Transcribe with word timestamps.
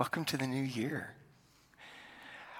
Welcome 0.00 0.24
to 0.24 0.38
the 0.38 0.46
new 0.46 0.62
year. 0.62 1.10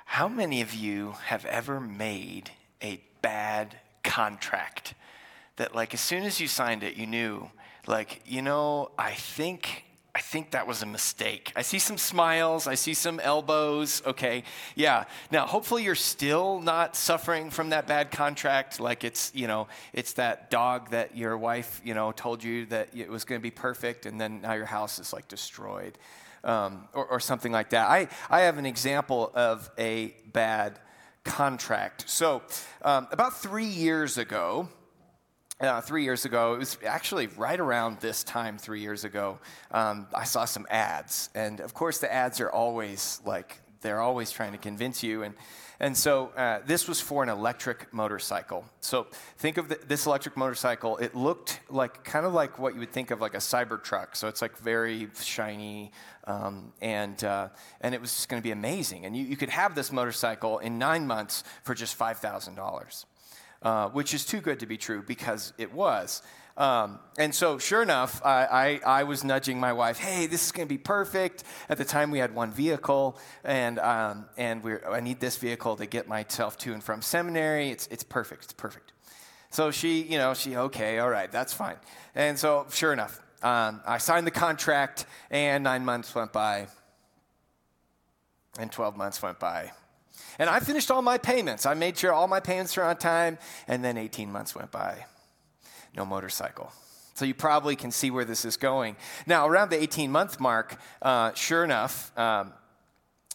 How 0.05 0.29
many 0.29 0.61
of 0.61 0.75
you 0.75 1.15
have 1.25 1.47
ever 1.47 1.81
made 1.81 2.51
a 2.83 3.03
bad 3.23 3.79
contract 4.05 4.93
that, 5.57 5.75
like, 5.75 5.95
as 5.95 6.03
soon 6.03 6.25
as 6.25 6.39
you 6.39 6.47
signed 6.47 6.83
it, 6.83 6.97
you 6.97 7.07
knew, 7.07 7.51
like, 7.87 8.21
you 8.27 8.43
know, 8.43 8.91
I 8.99 9.13
think 9.13 9.85
I 10.15 10.21
think 10.21 10.51
that 10.51 10.67
was 10.67 10.83
a 10.83 10.87
mistake. 10.87 11.51
I 11.57 11.63
see 11.63 11.79
some 11.79 11.97
smiles, 11.97 12.67
I 12.67 12.75
see 12.75 12.93
some 12.93 13.19
elbows. 13.21 14.03
Okay, 14.05 14.43
yeah. 14.75 15.05
Now, 15.31 15.47
hopefully, 15.47 15.83
you're 15.83 15.95
still 15.95 16.61
not 16.61 16.95
suffering 16.95 17.49
from 17.49 17.71
that 17.71 17.87
bad 17.87 18.11
contract. 18.11 18.81
Like 18.81 19.03
it's, 19.03 19.33
you 19.35 19.47
know, 19.47 19.69
it's 19.95 20.13
that 20.15 20.51
dog 20.51 20.91
that 20.91 21.17
your 21.17 21.39
wife, 21.39 21.81
you 21.83 21.95
know, 21.95 22.13
told 22.13 22.45
you 22.45 22.67
that 22.67 22.91
it 22.95 23.09
was 23.09 23.25
going 23.25 23.41
to 23.41 23.43
be 23.43 23.51
perfect, 23.51 24.05
and 24.05 24.21
then 24.21 24.43
now 24.43 24.53
your 24.53 24.67
house 24.67 24.99
is 24.99 25.15
like 25.15 25.27
destroyed, 25.27 25.97
um, 26.45 26.89
or, 26.93 27.07
or 27.07 27.21
something 27.21 27.53
like 27.53 27.71
that. 27.71 27.89
I, 27.89 28.09
I 28.29 28.41
have 28.43 28.59
an 28.59 28.67
example 28.67 29.31
of 29.35 29.71
a 29.79 30.15
bad 30.33 30.79
contract. 31.25 32.09
So, 32.09 32.43
um, 32.83 33.09
about 33.13 33.41
three 33.41 33.67
years 33.67 34.19
ago, 34.19 34.69
uh, 35.61 35.81
three 35.81 36.05
years 36.05 36.25
ago, 36.25 36.55
it 36.55 36.59
was 36.59 36.79
actually 36.87 37.27
right 37.29 37.61
around 37.61 38.01
this 38.01 38.25
time, 38.25 38.57
three 38.57 38.81
years 38.81 39.05
ago, 39.05 39.39
um, 39.71 40.07
I 40.15 40.25
saw 40.25 40.47
some 40.47 40.67
ads. 40.71 41.29
And 41.35 41.61
of 41.61 41.75
course, 41.75 41.99
the 41.99 42.13
ads 42.13 42.41
are 42.41 42.51
always 42.51 43.21
like, 43.27 43.61
they're 43.81 44.01
always 44.01 44.31
trying 44.31 44.53
to 44.53 44.59
convince 44.59 45.03
you. 45.03 45.23
And, 45.23 45.35
and 45.79 45.97
so 45.97 46.29
uh, 46.37 46.61
this 46.67 46.87
was 46.87 47.01
for 47.01 47.23
an 47.23 47.29
electric 47.29 47.93
motorcycle. 47.93 48.65
So 48.81 49.07
think 49.39 49.57
of 49.57 49.69
the, 49.69 49.79
this 49.87 50.07
electric 50.07 50.37
motorcycle. 50.37 50.99
It 50.99 51.15
looked 51.15 51.61
like 51.69 52.05
kind 52.05 52.27
of 52.27 52.35
like 52.35 52.59
what 52.59 52.75
you 52.75 52.81
would 52.81 52.93
think 52.93 53.11
of 53.11 53.21
like 53.21 53.35
a 53.35 53.39
Cybertruck. 53.39 54.17
So 54.17 54.29
it's 54.29 54.43
like 54.43 54.57
very 54.59 55.09
shiny, 55.21 55.93
um, 56.25 56.73
and, 56.81 57.23
uh, 57.25 57.49
and 57.81 57.95
it 57.95 58.01
was 58.01 58.15
just 58.15 58.29
going 58.29 58.41
to 58.41 58.47
be 58.47 58.53
amazing. 58.53 59.07
And 59.07 59.17
you, 59.17 59.25
you 59.25 59.37
could 59.37 59.51
have 59.51 59.75
this 59.75 59.91
motorcycle 59.91 60.59
in 60.59 60.79
nine 60.79 61.07
months 61.07 61.45
for 61.65 61.75
just 61.75 61.99
$5,000 61.99 63.05
uh, 63.63 63.89
which 63.91 64.15
is 64.15 64.25
too 64.25 64.41
good 64.41 64.61
to 64.61 64.67
be 64.67 64.77
true 64.77 65.03
because 65.03 65.53
it 65.59 65.73
was. 65.73 66.23
Um, 66.57 66.99
and 67.19 67.35
so, 67.35 67.59
sure 67.59 67.83
enough, 67.83 68.21
I, 68.25 68.81
I, 68.85 69.01
I, 69.01 69.05
was 69.05 69.25
nudging 69.25 69.59
my 69.59 69.73
wife, 69.73 69.99
hey, 69.99 70.27
this 70.27 70.45
is 70.45 70.53
going 70.53 70.67
to 70.67 70.73
be 70.73 70.79
perfect. 70.79 71.45
At 71.69 71.79
the 71.79 71.85
time, 71.85 72.11
we 72.11 72.19
had 72.19 72.35
one 72.35 72.51
vehicle, 72.51 73.19
and, 73.45 73.79
um, 73.79 74.27
and 74.37 74.63
I 74.91 75.01
need 75.01 75.21
this 75.21 75.37
vehicle 75.37 75.77
to 75.77 75.87
get 75.87 76.09
myself 76.09 76.59
to 76.59 76.73
and 76.75 76.83
from 76.83 77.03
seminary. 77.03 77.71
It's, 77.71 77.87
it's 77.87 78.03
perfect. 78.03 78.45
It's 78.45 78.53
perfect. 78.53 78.93
So 79.51 79.71
she, 79.71 80.03
you 80.03 80.19
know, 80.19 80.35
she, 80.35 80.57
okay, 80.57 80.99
all 80.99 81.09
right, 81.09 81.31
that's 81.31 81.53
fine. 81.53 81.77
And 82.15 82.39
so, 82.39 82.67
sure 82.71 82.93
enough, 82.93 83.21
um, 83.43 83.81
I 83.87 83.99
signed 83.99 84.27
the 84.27 84.33
contract, 84.33 85.07
and 85.31 85.65
nine 85.65 85.85
months 85.85 86.15
went 86.15 86.33
by, 86.33 86.67
and 88.59 88.71
12 88.71 88.97
months 88.97 89.23
went 89.23 89.41
by, 89.41 89.73
and 90.39 90.51
I 90.51 90.61
finished 90.61 90.91
all 90.91 91.03
my 91.03 91.19
payments. 91.19 91.67
I 91.67 91.75
made 91.75 91.97
sure 91.97 92.13
all 92.13 92.29
my 92.29 92.41
payments 92.41 92.77
were 92.77 92.85
on 92.85 92.97
time, 92.97 93.39
and 93.67 93.85
then 93.85 93.97
18 93.97 94.31
months 94.31 94.55
went 94.55 94.71
by. 94.71 95.07
No 96.01 96.07
motorcycle. 96.07 96.73
So 97.13 97.27
you 97.27 97.35
probably 97.35 97.77
can 97.77 97.91
see 97.91 98.11
where 98.11 98.25
this 98.25 98.47
is 98.47 98.57
going. 98.57 98.97
Now, 99.27 99.47
around 99.47 99.69
the 99.69 99.79
18 99.79 100.11
month 100.11 100.41
mark, 100.41 100.81
uh, 101.03 101.35
sure 101.35 101.63
enough, 101.63 102.11
um, 102.19 102.55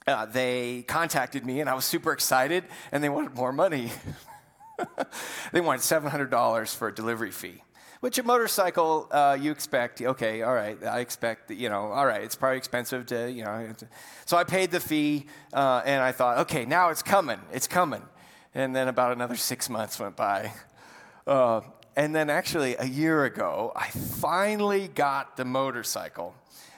uh, 0.08 0.26
they 0.26 0.84
contacted 0.88 1.46
me, 1.46 1.62
and 1.62 1.70
I 1.70 1.76
was 1.76 1.86
super 1.86 2.12
excited, 2.12 2.64
and 2.92 3.04
they 3.04 3.10
wanted 3.10 3.36
more 3.36 3.54
money. 3.54 3.92
they 5.52 5.62
wanted 5.62 5.82
$700 5.82 6.76
for 6.76 6.88
a 6.88 6.96
delivery 6.96 7.30
fee 7.30 7.62
which 8.00 8.18
a 8.18 8.24
motorcycle 8.24 9.08
uh, 9.12 9.38
you 9.40 9.52
expect 9.52 10.02
okay 10.02 10.42
all 10.42 10.54
right 10.54 10.84
i 10.84 11.00
expect 11.00 11.50
you 11.50 11.70
know 11.70 11.92
all 11.92 12.06
right 12.06 12.22
it's 12.22 12.36
probably 12.36 12.58
expensive 12.58 13.06
to 13.06 13.32
you 13.32 13.44
know 13.44 13.74
so 14.26 14.38
i 14.38 14.44
paid 14.44 14.70
the 14.70 14.80
fee 14.80 15.26
uh, 15.54 15.82
and 15.86 16.04
i 16.04 16.12
thought 16.12 16.38
okay 16.40 16.66
now 16.66 16.90
it's 16.90 17.02
coming 17.02 17.40
it's 17.54 17.68
coming 17.68 18.04
and 18.54 18.76
then 18.76 18.90
about 18.90 19.12
another 19.14 19.36
six 19.36 19.70
months 19.70 19.98
went 19.98 20.16
by 20.16 20.52
uh, 21.26 21.62
and 21.96 22.16
then 22.16 22.30
actually 22.30 22.76
a 22.78 22.86
year 22.86 23.26
ago 23.26 23.72
i 23.76 23.88
finally 23.90 24.88
got 24.90 25.38
the 25.38 25.46
motorcycle 25.46 26.34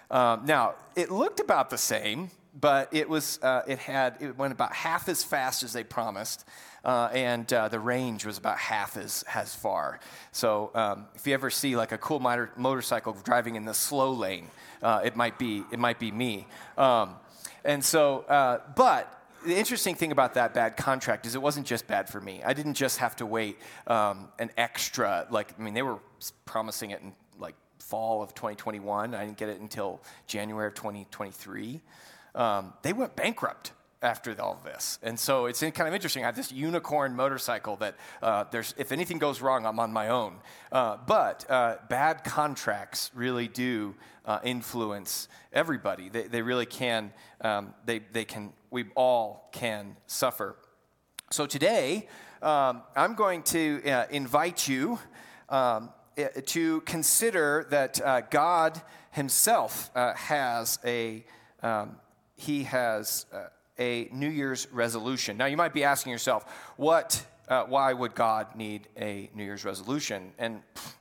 um, 0.10 0.46
now 0.46 0.76
it 0.96 1.12
looked 1.12 1.40
about 1.40 1.70
the 1.70 1.78
same 1.78 2.30
but 2.60 2.90
it 2.92 3.08
was 3.08 3.40
uh, 3.44 3.62
it 3.68 3.78
had 3.78 4.16
it 4.20 4.38
went 4.38 4.52
about 4.52 4.74
half 4.74 5.08
as 5.10 5.24
fast 5.24 5.64
as 5.64 5.74
they 5.74 5.84
promised 5.84 6.46
uh, 6.88 7.10
and 7.14 7.52
uh, 7.52 7.68
the 7.68 7.80
range 7.80 8.26
was 8.26 8.38
about 8.38 8.58
half 8.58 8.96
as, 8.96 9.24
as 9.34 9.54
far. 9.54 10.00
So 10.32 10.72
um, 10.74 11.06
if 11.16 11.28
you 11.28 11.34
ever 11.34 11.50
see 11.50 11.76
like 11.76 11.92
a 11.92 11.98
cool 11.98 12.22
motor- 12.22 12.52
motorcycle 12.56 13.16
driving 13.26 13.56
in 13.56 13.66
the 13.66 13.74
slow 13.74 14.14
lane, 14.14 14.48
uh, 14.82 15.02
it 15.04 15.16
might 15.16 15.38
be 15.38 15.64
it 15.72 15.80
might 15.80 16.00
be 16.00 16.12
me. 16.12 16.48
Um, 16.78 17.16
and 17.66 17.84
so, 17.84 18.20
uh, 18.30 18.62
but 18.76 19.17
the 19.46 19.56
interesting 19.56 19.96
thing 19.96 20.12
about 20.12 20.34
that 20.36 20.54
bad 20.54 20.78
contract 20.78 21.26
is 21.26 21.36
it 21.36 21.42
wasn't 21.42 21.66
just 21.66 21.88
bad 21.88 22.10
for 22.10 22.20
me. 22.20 22.42
I 22.46 22.54
didn't 22.54 22.76
just 22.76 22.98
have 23.00 23.16
to 23.18 23.26
wait 23.26 23.58
um, 23.88 24.30
an 24.40 24.52
extra 24.58 25.28
like 25.30 25.54
I 25.58 25.62
mean 25.62 25.74
they 25.74 25.82
were 25.82 26.00
promising 26.46 26.92
it 26.92 27.02
in 27.02 27.14
like 27.40 27.56
fall 27.80 28.22
of 28.22 28.34
2021. 28.34 29.16
I 29.16 29.26
didn't 29.26 29.38
get 29.38 29.50
it 29.50 29.60
until 29.60 30.02
January 30.28 30.68
of 30.68 30.74
2023. 30.76 31.82
Um, 32.36 32.74
they 32.82 32.94
went 32.94 33.16
bankrupt 33.16 33.72
after 34.02 34.40
all 34.40 34.62
this. 34.64 35.00
And 35.02 35.20
so 35.20 35.48
it's 35.48 35.60
kind 35.60 35.88
of 35.88 35.94
interesting. 35.94 36.24
I 36.24 36.28
have 36.28 36.36
this 36.36 36.52
unicorn 36.52 37.16
motorcycle 37.16 37.78
that 37.78 37.96
uh, 38.22 38.46
there's, 38.52 38.74
if 38.78 38.92
anything 38.92 39.18
goes 39.18 39.42
wrong, 39.42 39.66
I'm 39.66 39.80
on 39.80 39.92
my 39.92 40.10
own. 40.10 40.36
Uh, 40.72 40.98
but 41.08 41.50
uh, 41.50 41.78
bad 41.90 42.24
contracts 42.24 43.12
really 43.16 43.48
do 43.48 43.96
uh, 44.26 44.40
influence 44.44 45.28
everybody. 45.52 46.10
They, 46.10 46.24
they 46.24 46.42
really 46.42 46.66
can, 46.66 47.12
um, 47.42 47.74
they, 47.86 48.00
they 48.00 48.26
can, 48.26 48.54
we 48.70 48.86
all 48.96 49.50
can 49.52 49.98
suffer. 50.06 50.56
So 51.32 51.46
today, 51.48 52.08
um, 52.42 52.84
I'm 52.96 53.16
going 53.16 53.42
to 53.44 53.82
uh, 53.90 54.06
invite 54.12 54.68
you 54.68 55.00
um, 55.50 55.90
to 56.46 56.82
consider 56.82 57.66
that 57.72 58.00
uh, 58.02 58.22
God 58.22 58.80
Himself 59.12 59.90
has 59.96 60.78
a, 60.86 61.26
um, 61.64 61.98
He 62.36 62.64
has 62.64 63.26
a 63.80 64.10
New 64.12 64.30
Year's 64.30 64.68
resolution. 64.72 65.38
Now, 65.38 65.46
you 65.46 65.58
might 65.58 65.74
be 65.74 65.84
asking 65.84 66.12
yourself, 66.12 66.46
what, 66.78 67.26
uh, 67.48 67.64
why 67.64 67.94
would 67.94 68.16
God 68.16 68.56
need 68.56 68.88
a 68.98 69.30
New 69.34 69.44
Year's 69.44 69.66
resolution? 69.66 70.32
And 70.38 70.62
pff, 70.76 70.94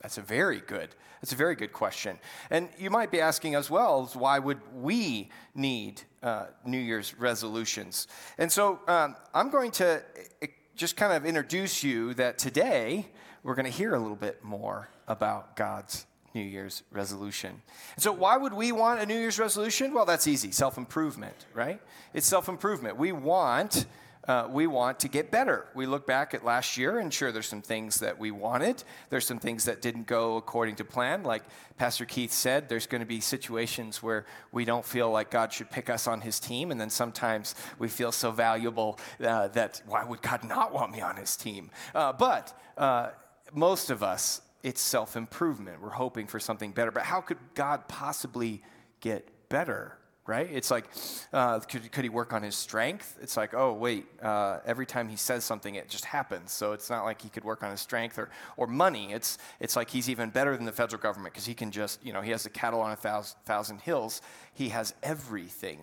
that's 0.00 0.18
a 0.18 0.22
very 0.22 0.60
good, 0.60 0.94
that's 1.20 1.32
a 1.32 1.36
very 1.36 1.56
good 1.56 1.72
question. 1.72 2.18
And 2.50 2.68
you 2.78 2.90
might 2.90 3.10
be 3.10 3.20
asking 3.20 3.54
as 3.56 3.68
well, 3.68 4.06
why 4.14 4.38
would 4.38 4.60
we 4.74 5.30
need 5.54 6.02
uh, 6.22 6.46
New 6.64 6.78
Year's 6.78 7.18
resolutions? 7.18 8.06
And 8.38 8.50
so 8.50 8.80
um, 8.86 9.16
I'm 9.34 9.50
going 9.50 9.72
to 9.72 10.02
uh, 10.42 10.46
just 10.76 10.96
kind 10.96 11.12
of 11.12 11.26
introduce 11.26 11.82
you 11.82 12.14
that 12.14 12.38
today 12.38 13.06
we're 13.42 13.56
going 13.56 13.64
to 13.64 13.72
hear 13.72 13.94
a 13.94 13.98
little 13.98 14.16
bit 14.16 14.44
more 14.44 14.88
about 15.08 15.56
God's 15.56 16.06
New 16.34 16.42
Year's 16.42 16.82
resolution. 16.90 17.62
And 17.94 18.02
so, 18.02 18.12
why 18.12 18.36
would 18.36 18.52
we 18.52 18.72
want 18.72 19.00
a 19.00 19.06
New 19.06 19.18
Year's 19.18 19.38
resolution? 19.38 19.94
Well, 19.94 20.04
that's 20.04 20.26
easy 20.26 20.50
self 20.50 20.76
improvement, 20.78 21.46
right? 21.54 21.80
It's 22.14 22.26
self 22.26 22.48
improvement. 22.48 22.96
We 22.96 23.12
want. 23.12 23.86
Uh, 24.26 24.46
we 24.50 24.66
want 24.66 25.00
to 25.00 25.08
get 25.08 25.30
better. 25.30 25.66
We 25.74 25.86
look 25.86 26.06
back 26.06 26.34
at 26.34 26.44
last 26.44 26.76
year, 26.76 26.98
and 26.98 27.12
sure, 27.14 27.32
there's 27.32 27.46
some 27.46 27.62
things 27.62 28.00
that 28.00 28.18
we 28.18 28.30
wanted. 28.30 28.84
There's 29.08 29.26
some 29.26 29.38
things 29.38 29.64
that 29.64 29.80
didn't 29.80 30.06
go 30.06 30.36
according 30.36 30.76
to 30.76 30.84
plan. 30.84 31.22
Like 31.22 31.44
Pastor 31.78 32.04
Keith 32.04 32.30
said, 32.30 32.68
there's 32.68 32.86
going 32.86 33.00
to 33.00 33.06
be 33.06 33.20
situations 33.20 34.02
where 34.02 34.26
we 34.52 34.66
don't 34.66 34.84
feel 34.84 35.10
like 35.10 35.30
God 35.30 35.50
should 35.50 35.70
pick 35.70 35.88
us 35.88 36.06
on 36.06 36.20
his 36.20 36.38
team. 36.38 36.70
And 36.70 36.78
then 36.78 36.90
sometimes 36.90 37.54
we 37.78 37.88
feel 37.88 38.12
so 38.12 38.30
valuable 38.30 38.98
uh, 39.24 39.48
that 39.48 39.80
why 39.86 40.04
would 40.04 40.20
God 40.20 40.44
not 40.44 40.74
want 40.74 40.92
me 40.92 41.00
on 41.00 41.16
his 41.16 41.34
team? 41.34 41.70
Uh, 41.94 42.12
but 42.12 42.52
uh, 42.76 43.12
most 43.54 43.88
of 43.88 44.02
us 44.02 44.42
it's 44.62 44.80
self 44.80 45.16
improvement. 45.16 45.80
We're 45.80 45.90
hoping 45.90 46.26
for 46.26 46.40
something 46.40 46.72
better. 46.72 46.90
But 46.90 47.04
how 47.04 47.20
could 47.20 47.38
God 47.54 47.88
possibly 47.88 48.62
get 49.00 49.28
better? 49.48 49.94
Right? 50.26 50.48
It's 50.52 50.70
like, 50.70 50.84
uh, 51.32 51.60
could, 51.60 51.90
could 51.90 52.04
he 52.04 52.10
work 52.10 52.34
on 52.34 52.42
his 52.42 52.54
strength? 52.54 53.16
It's 53.22 53.34
like, 53.38 53.54
oh, 53.54 53.72
wait, 53.72 54.04
uh, 54.20 54.58
every 54.66 54.84
time 54.84 55.08
he 55.08 55.16
says 55.16 55.42
something, 55.42 55.74
it 55.74 55.88
just 55.88 56.04
happens. 56.04 56.52
So 56.52 56.72
it's 56.72 56.90
not 56.90 57.04
like 57.04 57.22
he 57.22 57.30
could 57.30 57.44
work 57.44 57.62
on 57.62 57.70
his 57.70 57.80
strength 57.80 58.18
or, 58.18 58.28
or 58.58 58.66
money. 58.66 59.14
It's, 59.14 59.38
it's 59.58 59.74
like 59.74 59.88
he's 59.88 60.10
even 60.10 60.28
better 60.28 60.54
than 60.54 60.66
the 60.66 60.72
federal 60.72 61.00
government 61.00 61.32
because 61.32 61.46
he 61.46 61.54
can 61.54 61.70
just, 61.70 62.04
you 62.04 62.12
know, 62.12 62.20
he 62.20 62.30
has 62.32 62.42
the 62.42 62.50
cattle 62.50 62.82
on 62.82 62.90
a 62.90 62.96
thousand, 62.96 63.38
thousand 63.46 63.80
hills. 63.80 64.20
He 64.52 64.68
has 64.68 64.92
everything. 65.02 65.80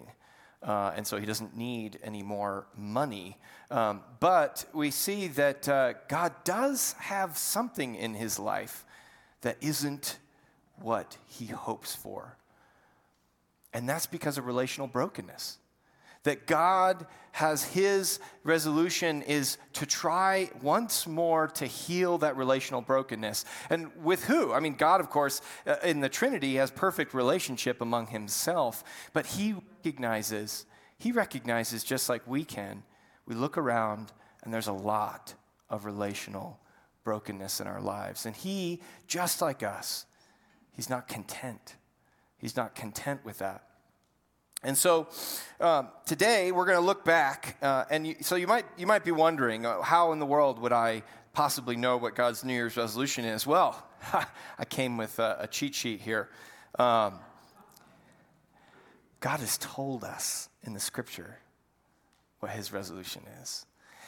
Uh, 0.63 0.93
and 0.95 1.05
so 1.05 1.17
he 1.17 1.25
doesn't 1.25 1.55
need 1.55 1.99
any 2.03 2.23
more 2.23 2.65
money. 2.75 3.37
Um, 3.69 4.01
but 4.19 4.65
we 4.73 4.91
see 4.91 5.27
that 5.29 5.69
uh, 5.69 5.93
God 6.07 6.33
does 6.43 6.93
have 6.93 7.37
something 7.37 7.95
in 7.95 8.13
his 8.13 8.39
life 8.39 8.85
that 9.41 9.57
isn't 9.61 10.17
what 10.81 11.17
he 11.27 11.45
hopes 11.45 11.95
for. 11.95 12.37
And 13.73 13.87
that's 13.87 14.07
because 14.07 14.37
of 14.37 14.45
relational 14.45 14.87
brokenness. 14.87 15.57
That 16.25 16.45
God 16.45 17.07
has 17.31 17.63
his 17.63 18.19
resolution 18.43 19.21
is 19.23 19.57
to 19.73 19.85
try 19.85 20.49
once 20.61 21.05
more 21.05 21.47
to 21.47 21.65
heal 21.65 22.17
that 22.17 22.37
relational 22.37 22.81
brokenness. 22.81 23.45
And 23.69 23.91
with 24.03 24.23
who? 24.23 24.53
I 24.53 24.59
mean, 24.59 24.75
God, 24.75 25.01
of 25.01 25.09
course, 25.09 25.41
uh, 25.67 25.75
in 25.83 25.99
the 25.99 26.09
Trinity 26.09 26.55
has 26.55 26.71
perfect 26.71 27.13
relationship 27.13 27.81
among 27.81 28.07
himself, 28.07 28.83
but 29.11 29.25
he 29.25 29.55
recognizes, 29.83 30.65
he 30.97 31.11
recognizes 31.11 31.83
just 31.83 32.09
like 32.09 32.21
we 32.25 32.45
can. 32.45 32.83
We 33.25 33.35
look 33.35 33.57
around 33.57 34.13
and 34.43 34.53
there's 34.53 34.67
a 34.67 34.73
lot 34.73 35.33
of 35.69 35.85
relational 35.85 36.59
brokenness 37.03 37.59
in 37.59 37.67
our 37.67 37.81
lives. 37.81 38.25
And 38.25 38.35
he, 38.35 38.81
just 39.07 39.41
like 39.41 39.61
us, 39.61 40.05
he's 40.71 40.89
not 40.89 41.07
content. 41.07 41.75
He's 42.37 42.55
not 42.55 42.75
content 42.75 43.25
with 43.25 43.39
that. 43.39 43.63
And 44.63 44.77
so 44.77 45.07
um, 45.59 45.89
today 46.05 46.51
we're 46.51 46.65
going 46.65 46.77
to 46.77 46.85
look 46.85 47.05
back, 47.05 47.57
uh, 47.61 47.85
and 47.89 48.07
you, 48.07 48.15
so 48.21 48.35
you 48.35 48.47
might 48.47 48.65
you 48.77 48.87
might 48.87 49.03
be 49.03 49.11
wondering 49.11 49.65
uh, 49.65 49.81
how 49.81 50.11
in 50.11 50.19
the 50.19 50.25
world 50.25 50.59
would 50.59 50.73
I 50.73 51.03
possibly 51.33 51.75
know 51.75 51.97
what 51.97 52.15
God's 52.15 52.43
New 52.43 52.53
Year's 52.53 52.77
resolution 52.77 53.25
is? 53.25 53.45
Well, 53.45 53.83
I 54.57 54.65
came 54.65 54.97
with 54.97 55.19
a, 55.19 55.37
a 55.41 55.47
cheat 55.47 55.75
sheet 55.75 56.01
here. 56.01 56.29
Um, 56.79 57.19
God 59.19 59.39
has 59.39 59.57
told 59.57 60.03
us 60.03 60.49
in 60.63 60.73
the 60.73 60.79
Scripture 60.79 61.39
what 62.39 62.51
His 62.51 62.71
resolution 62.71 63.23
is. 63.41 63.65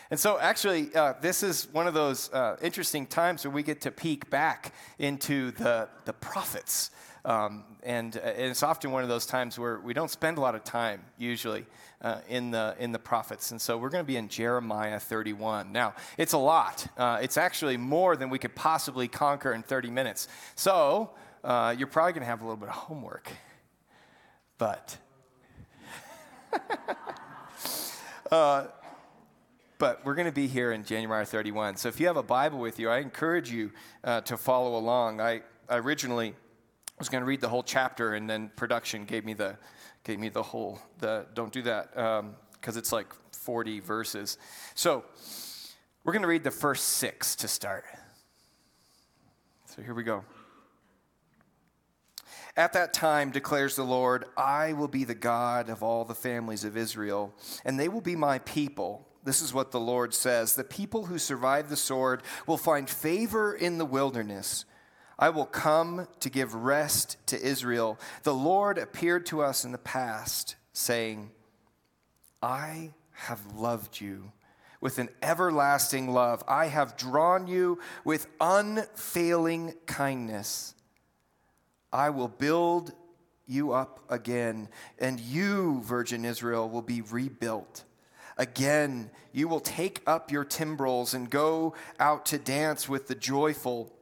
And 0.10 0.20
so, 0.20 0.40
actually, 0.40 0.96
uh, 0.96 1.14
this 1.22 1.44
is 1.44 1.68
one 1.74 1.86
of 1.86 1.94
those 1.94 2.32
uh, 2.32 2.56
interesting 2.62 3.06
times 3.06 3.44
where 3.44 3.52
we 3.52 3.62
get 3.62 3.82
to 3.82 3.92
peek 3.92 4.30
back 4.30 4.74
into 5.00 5.52
the, 5.52 5.90
the 6.06 6.14
prophets. 6.14 6.92
Um, 7.28 7.66
and, 7.84 8.16
uh, 8.16 8.22
and, 8.22 8.50
it's 8.50 8.64
often 8.64 8.94
one 8.94 9.04
of 9.04 9.10
those 9.10 9.26
times 9.26 9.60
where 9.60 9.82
we 9.82 9.94
don't 9.94 10.10
spend 10.10 10.38
a 10.38 10.42
lot 10.42 10.56
of 10.56 10.64
time, 10.64 11.02
usually, 11.18 11.66
uh, 12.02 12.22
in, 12.30 12.52
the, 12.52 12.74
in 12.80 12.94
the 12.94 13.00
prophets. 13.00 13.52
And 13.52 13.60
so, 13.60 13.78
we're 13.78 13.90
going 13.90 14.02
to 14.02 14.08
be 14.08 14.16
in 14.16 14.30
Jeremiah 14.30 14.98
31. 14.98 15.74
Now, 15.74 15.94
it's 16.18 16.32
a 16.32 16.38
lot. 16.38 16.88
Uh, 16.98 17.20
it's 17.22 17.36
actually 17.36 17.76
more 17.76 18.16
than 18.16 18.30
we 18.30 18.40
could 18.40 18.56
possibly 18.56 19.10
conquer 19.10 19.52
in 19.52 19.62
30 19.62 19.90
minutes. 19.90 20.30
So, 20.56 21.10
uh, 21.44 21.76
you're 21.78 21.90
probably 21.90 22.14
going 22.14 22.22
to 22.22 22.28
have 22.28 22.40
a 22.40 22.46
little 22.46 22.56
bit 22.56 22.70
of 22.70 22.76
homework. 22.76 23.30
But. 24.58 24.98
but 28.30 30.06
we're 30.06 30.16
going 30.16 30.28
to 30.28 30.32
be 30.32 30.48
here 30.48 30.72
in 30.72 30.86
Jeremiah 30.86 31.26
31. 31.26 31.76
So 31.76 31.90
if 31.90 32.00
you 32.00 32.08
have 32.08 32.16
a 32.16 32.24
Bible 32.24 32.60
with 32.60 32.80
you, 32.80 32.90
I 32.90 33.00
encourage 33.00 33.52
you 33.52 33.72
uh, 34.06 34.22
to 34.22 34.38
follow 34.38 34.78
along. 34.78 35.20
I, 35.20 35.42
I 35.68 35.80
originally 35.80 36.34
was 36.98 37.10
going 37.10 37.22
to 37.22 37.28
read 37.28 37.42
the 37.42 37.50
whole 37.50 37.64
chapter, 37.64 38.14
and 38.14 38.30
then 38.30 38.52
production 38.56 39.06
gave 39.06 39.26
me 39.26 39.34
the 39.34 39.58
gave 40.04 40.20
me 40.20 40.30
the 40.30 40.44
whole 40.44 40.80
the 41.00 41.26
don't 41.34 41.52
do 41.52 41.62
that 41.64 41.92
because 41.94 42.76
um, 42.76 42.78
it's 42.78 42.92
like 42.92 43.08
40 43.34 43.80
verses. 43.82 44.38
So 44.76 45.06
we're 46.04 46.14
going 46.14 46.24
to 46.24 46.28
read 46.28 46.44
the 46.44 46.52
first 46.52 46.88
six 46.88 47.36
to 47.38 47.48
start. 47.48 47.86
So 49.66 49.82
here 49.82 49.94
we 49.94 50.04
go. 50.04 50.24
At 52.56 52.74
that 52.74 52.92
time, 52.92 53.30
declares 53.30 53.76
the 53.76 53.84
Lord, 53.84 54.26
I 54.36 54.74
will 54.74 54.88
be 54.88 55.04
the 55.04 55.14
God 55.14 55.70
of 55.70 55.84
all 55.84 56.06
the 56.06 56.16
families 56.16 56.64
of 56.64 56.76
Israel, 56.76 57.32
and 57.64 57.80
they 57.80 57.88
will 57.88 58.02
be 58.02 58.16
my 58.16 58.40
people. 58.40 59.08
This 59.24 59.42
is 59.42 59.54
what 59.54 59.72
the 59.72 59.80
Lord 59.80 60.14
says 60.14 60.56
The 60.56 60.64
people 60.64 61.06
who 61.06 61.20
survive 61.20 61.70
the 61.70 61.76
sword 61.76 62.24
will 62.48 62.58
find 62.58 62.90
favor 62.90 63.54
in 63.54 63.78
the 63.78 63.86
wilderness. 63.86 64.66
I 65.20 65.30
will 65.30 65.46
come 65.46 66.08
to 66.20 66.30
give 66.30 66.54
rest 66.54 67.18
to 67.28 67.42
Israel. 67.42 68.00
The 68.24 68.34
Lord 68.34 68.78
appeared 68.78 69.26
to 69.28 69.42
us 69.42 69.66
in 69.66 69.72
the 69.72 69.78
past, 69.78 70.56
saying, 70.74 71.32
I 72.42 72.92
have 73.14 73.56
loved 73.56 74.00
you 74.00 74.32
with 74.80 75.00
an 75.00 75.10
everlasting 75.24 76.12
love. 76.14 76.44
I 76.48 76.68
have 76.68 76.98
drawn 76.98 77.48
you 77.48 77.80
with 78.06 78.28
unfailing 78.40 79.74
kindness. 79.88 80.76
I 81.92 82.12
will 82.12 82.28
build 82.28 82.94
you 83.48 83.72
up 83.72 84.02
again, 84.10 84.70
and 85.00 85.20
you, 85.20 85.82
Virgin 85.82 86.26
Israel, 86.26 86.70
will 86.70 86.82
be 86.82 87.02
rebuilt. 87.02 87.86
Again, 88.38 89.10
you 89.32 89.48
will 89.48 89.62
take 89.62 90.02
up 90.06 90.32
your 90.32 90.46
timbrels 90.46 91.16
and 91.16 91.30
go 91.30 91.74
out 92.00 92.26
to 92.28 92.38
dance 92.38 92.88
with 92.88 93.08
the 93.08 93.16
joyful. 93.16 93.97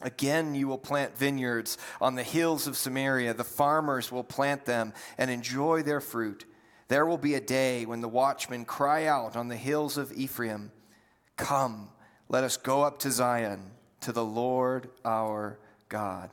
Again, 0.00 0.54
you 0.54 0.66
will 0.66 0.78
plant 0.78 1.16
vineyards 1.16 1.76
on 2.00 2.14
the 2.14 2.22
hills 2.22 2.66
of 2.66 2.76
Samaria. 2.76 3.34
The 3.34 3.44
farmers 3.44 4.10
will 4.10 4.24
plant 4.24 4.64
them 4.64 4.94
and 5.18 5.30
enjoy 5.30 5.82
their 5.82 6.00
fruit. 6.00 6.46
There 6.88 7.06
will 7.06 7.18
be 7.18 7.34
a 7.34 7.40
day 7.40 7.84
when 7.84 8.00
the 8.00 8.08
watchmen 8.08 8.64
cry 8.64 9.06
out 9.06 9.36
on 9.36 9.48
the 9.48 9.56
hills 9.56 9.96
of 9.96 10.12
Ephraim, 10.12 10.72
Come, 11.36 11.90
let 12.28 12.44
us 12.44 12.56
go 12.56 12.82
up 12.82 12.98
to 13.00 13.10
Zion, 13.10 13.70
to 14.00 14.12
the 14.12 14.24
Lord 14.24 14.90
our 15.04 15.58
God. 15.88 16.30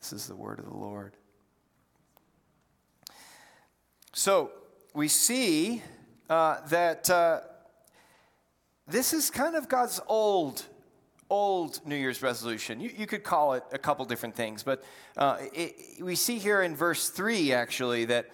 This 0.00 0.12
is 0.12 0.26
the 0.26 0.36
word 0.36 0.58
of 0.58 0.66
the 0.66 0.76
Lord. 0.76 1.16
So, 4.12 4.50
we 4.94 5.08
see 5.08 5.82
uh, 6.28 6.66
that 6.68 7.08
uh, 7.08 7.40
this 8.86 9.12
is 9.12 9.30
kind 9.30 9.56
of 9.56 9.68
God's 9.68 10.00
old, 10.06 10.66
old 11.32 11.80
New 11.86 11.96
Year's 11.96 12.20
resolution. 12.20 12.78
You, 12.78 12.90
you 12.94 13.06
could 13.06 13.24
call 13.24 13.54
it 13.54 13.64
a 13.72 13.78
couple 13.78 14.04
different 14.04 14.36
things, 14.36 14.62
but 14.62 14.84
uh, 15.16 15.38
it, 15.54 15.74
we 16.02 16.14
see 16.14 16.38
here 16.38 16.60
in 16.60 16.76
verse 16.76 17.08
3 17.08 17.52
actually 17.52 18.04
that. 18.06 18.30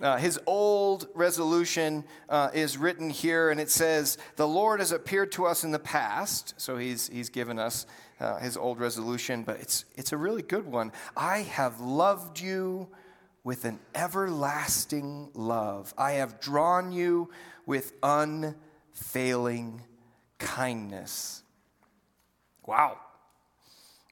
Uh, 0.00 0.16
his 0.16 0.36
old 0.46 1.06
resolution 1.14 2.02
uh, 2.28 2.50
is 2.52 2.76
written 2.76 3.08
here, 3.08 3.50
and 3.50 3.60
it 3.60 3.70
says, 3.70 4.18
The 4.34 4.48
Lord 4.48 4.80
has 4.80 4.90
appeared 4.90 5.30
to 5.32 5.46
us 5.46 5.62
in 5.62 5.70
the 5.70 5.78
past. 5.78 6.54
So 6.56 6.76
he's, 6.76 7.06
he's 7.06 7.28
given 7.28 7.56
us 7.56 7.86
uh, 8.18 8.38
his 8.38 8.56
old 8.56 8.80
resolution, 8.80 9.44
but 9.44 9.60
it's, 9.60 9.84
it's 9.94 10.10
a 10.10 10.16
really 10.16 10.42
good 10.42 10.66
one. 10.66 10.90
I 11.16 11.42
have 11.42 11.78
loved 11.78 12.40
you 12.40 12.88
with 13.44 13.64
an 13.64 13.78
everlasting 13.94 15.30
love. 15.34 15.94
I 15.96 16.12
have 16.12 16.40
drawn 16.40 16.90
you 16.90 17.30
with 17.64 17.92
unfailing 18.02 19.82
kindness. 20.40 21.41
Wow. 22.66 22.98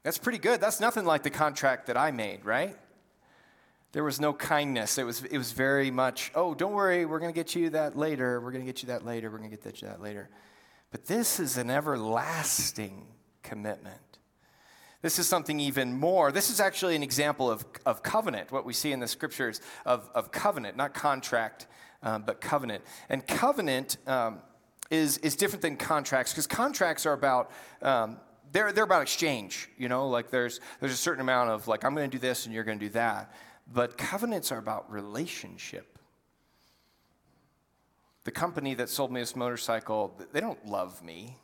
That's 0.03 0.19
pretty 0.19 0.39
good. 0.39 0.61
That's 0.61 0.81
nothing 0.81 1.05
like 1.05 1.23
the 1.23 1.31
contract 1.31 1.87
that 1.87 1.97
I 1.97 2.11
made, 2.11 2.45
right? 2.45 2.77
There 3.93 4.05
was 4.05 4.21
no 4.21 4.33
kindness. 4.33 4.99
It 4.99 5.05
was, 5.05 5.25
it 5.25 5.37
was 5.37 5.53
very 5.53 5.91
much, 5.91 6.31
oh, 6.35 6.55
don't 6.55 6.73
worry, 6.73 7.05
we're 7.05 7.19
going 7.19 7.33
to 7.33 7.39
get 7.39 7.55
you 7.55 7.71
that 7.71 7.97
later. 7.97 8.41
We're 8.41 8.53
going 8.53 8.65
to 8.65 8.67
get 8.67 8.83
you 8.83 8.89
that 8.89 9.05
later. 9.05 9.31
We're 9.31 9.39
going 9.39 9.51
to 9.51 9.57
get 9.57 9.83
you 9.83 9.89
that 9.89 10.01
later. 10.01 10.31
But 10.91 11.07
this 11.07 11.39
is 11.39 11.57
an 11.59 11.71
everlasting 11.71 13.07
commitment. 13.43 13.97
This 15.03 15.19
is 15.19 15.27
something 15.27 15.59
even 15.59 15.93
more. 15.93 16.31
This 16.31 16.51
is 16.51 16.61
actually 16.61 16.95
an 16.95 17.03
example 17.03 17.51
of, 17.51 17.65
of 17.85 18.03
covenant, 18.03 18.53
what 18.53 18.65
we 18.65 18.73
see 18.73 18.93
in 18.93 19.01
the 19.01 19.09
scriptures 19.09 19.61
of, 19.85 20.09
of 20.15 20.31
covenant, 20.31 20.77
not 20.77 20.95
contract, 20.95 21.67
um, 22.03 22.23
but 22.23 22.41
covenant. 22.41 22.85
And 23.09 23.27
covenant 23.27 23.97
um, 24.07 24.41
is, 24.91 25.19
is 25.19 25.37
different 25.37 25.63
than 25.63 25.77
contracts 25.77 26.33
because 26.33 26.47
contracts 26.47 27.07
are 27.07 27.13
about. 27.13 27.51
Um, 27.83 28.19
they're, 28.53 28.73
they're 28.73 28.85
about 28.85 29.03
exchange, 29.03 29.69
you 29.79 29.89
know, 29.89 30.09
like 30.09 30.31
there's, 30.31 30.61
there's 30.81 30.93
a 30.93 30.97
certain 30.97 31.21
amount 31.21 31.51
of 31.51 31.69
like, 31.69 31.85
I'm 31.85 31.95
going 31.95 32.11
to 32.11 32.17
do 32.17 32.21
this 32.21 32.47
and 32.47 32.55
you're 32.55 32.65
going 32.65 32.79
to 32.79 32.87
do 32.87 32.93
that. 32.93 33.33
But 33.73 33.97
covenants 33.97 34.51
are 34.51 34.59
about 34.59 34.91
relationship. 34.91 35.99
The 38.25 38.31
company 38.31 38.75
that 38.75 38.89
sold 38.89 39.13
me 39.13 39.21
this 39.21 39.37
motorcycle, 39.37 40.19
they 40.33 40.41
don't 40.41 40.65
love 40.67 41.03
me. 41.03 41.37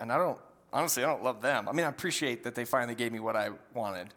And 0.00 0.12
I 0.12 0.18
don't 0.18 0.38
honestly, 0.72 1.04
I 1.04 1.06
don't 1.06 1.22
love 1.22 1.42
them. 1.42 1.68
I 1.68 1.72
mean, 1.72 1.84
I 1.84 1.88
appreciate 1.88 2.44
that 2.44 2.54
they 2.54 2.64
finally 2.64 2.94
gave 2.94 3.12
me 3.12 3.20
what 3.20 3.36
I 3.36 3.50
wanted. 3.74 4.08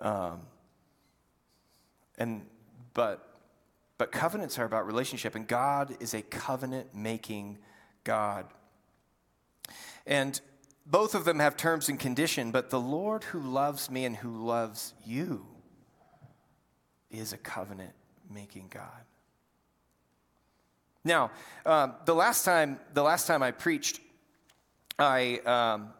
Um, 0.00 0.40
and 2.18 2.46
but 2.94 3.36
but 3.98 4.12
covenants 4.12 4.58
are 4.58 4.64
about 4.64 4.86
relationship, 4.86 5.34
and 5.34 5.46
God 5.46 5.96
is 6.00 6.12
a 6.14 6.22
covenant 6.22 6.94
making 6.94 7.58
God. 8.04 8.46
And 10.06 10.38
both 10.86 11.14
of 11.14 11.24
them 11.24 11.40
have 11.40 11.56
terms 11.56 11.88
and 11.88 11.98
condition, 11.98 12.50
but 12.50 12.70
the 12.70 12.80
Lord 12.80 13.24
who 13.24 13.40
loves 13.40 13.90
me 13.90 14.04
and 14.04 14.16
who 14.16 14.44
loves 14.44 14.94
you 15.04 15.46
is 17.10 17.32
a 17.32 17.38
covenant 17.38 17.92
making 18.32 18.68
God. 18.70 19.04
Now, 21.04 21.30
um, 21.64 21.94
the 22.04 22.14
last 22.14 22.44
time 22.44 22.78
the 22.94 23.02
last 23.02 23.26
time 23.26 23.42
I 23.42 23.50
preached 23.50 24.00
I, 24.98 25.40
um, 25.44 25.90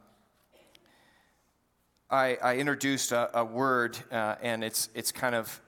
I, 2.11 2.39
I, 2.43 2.57
introduced 2.57 3.13
a, 3.13 3.41
a 3.41 3.45
word, 3.45 3.99
uh, 4.11 4.37
and 4.41 4.65
it's, 4.65 4.89
it's 4.95 5.13
kind 5.13 5.35
of, 5.35 5.61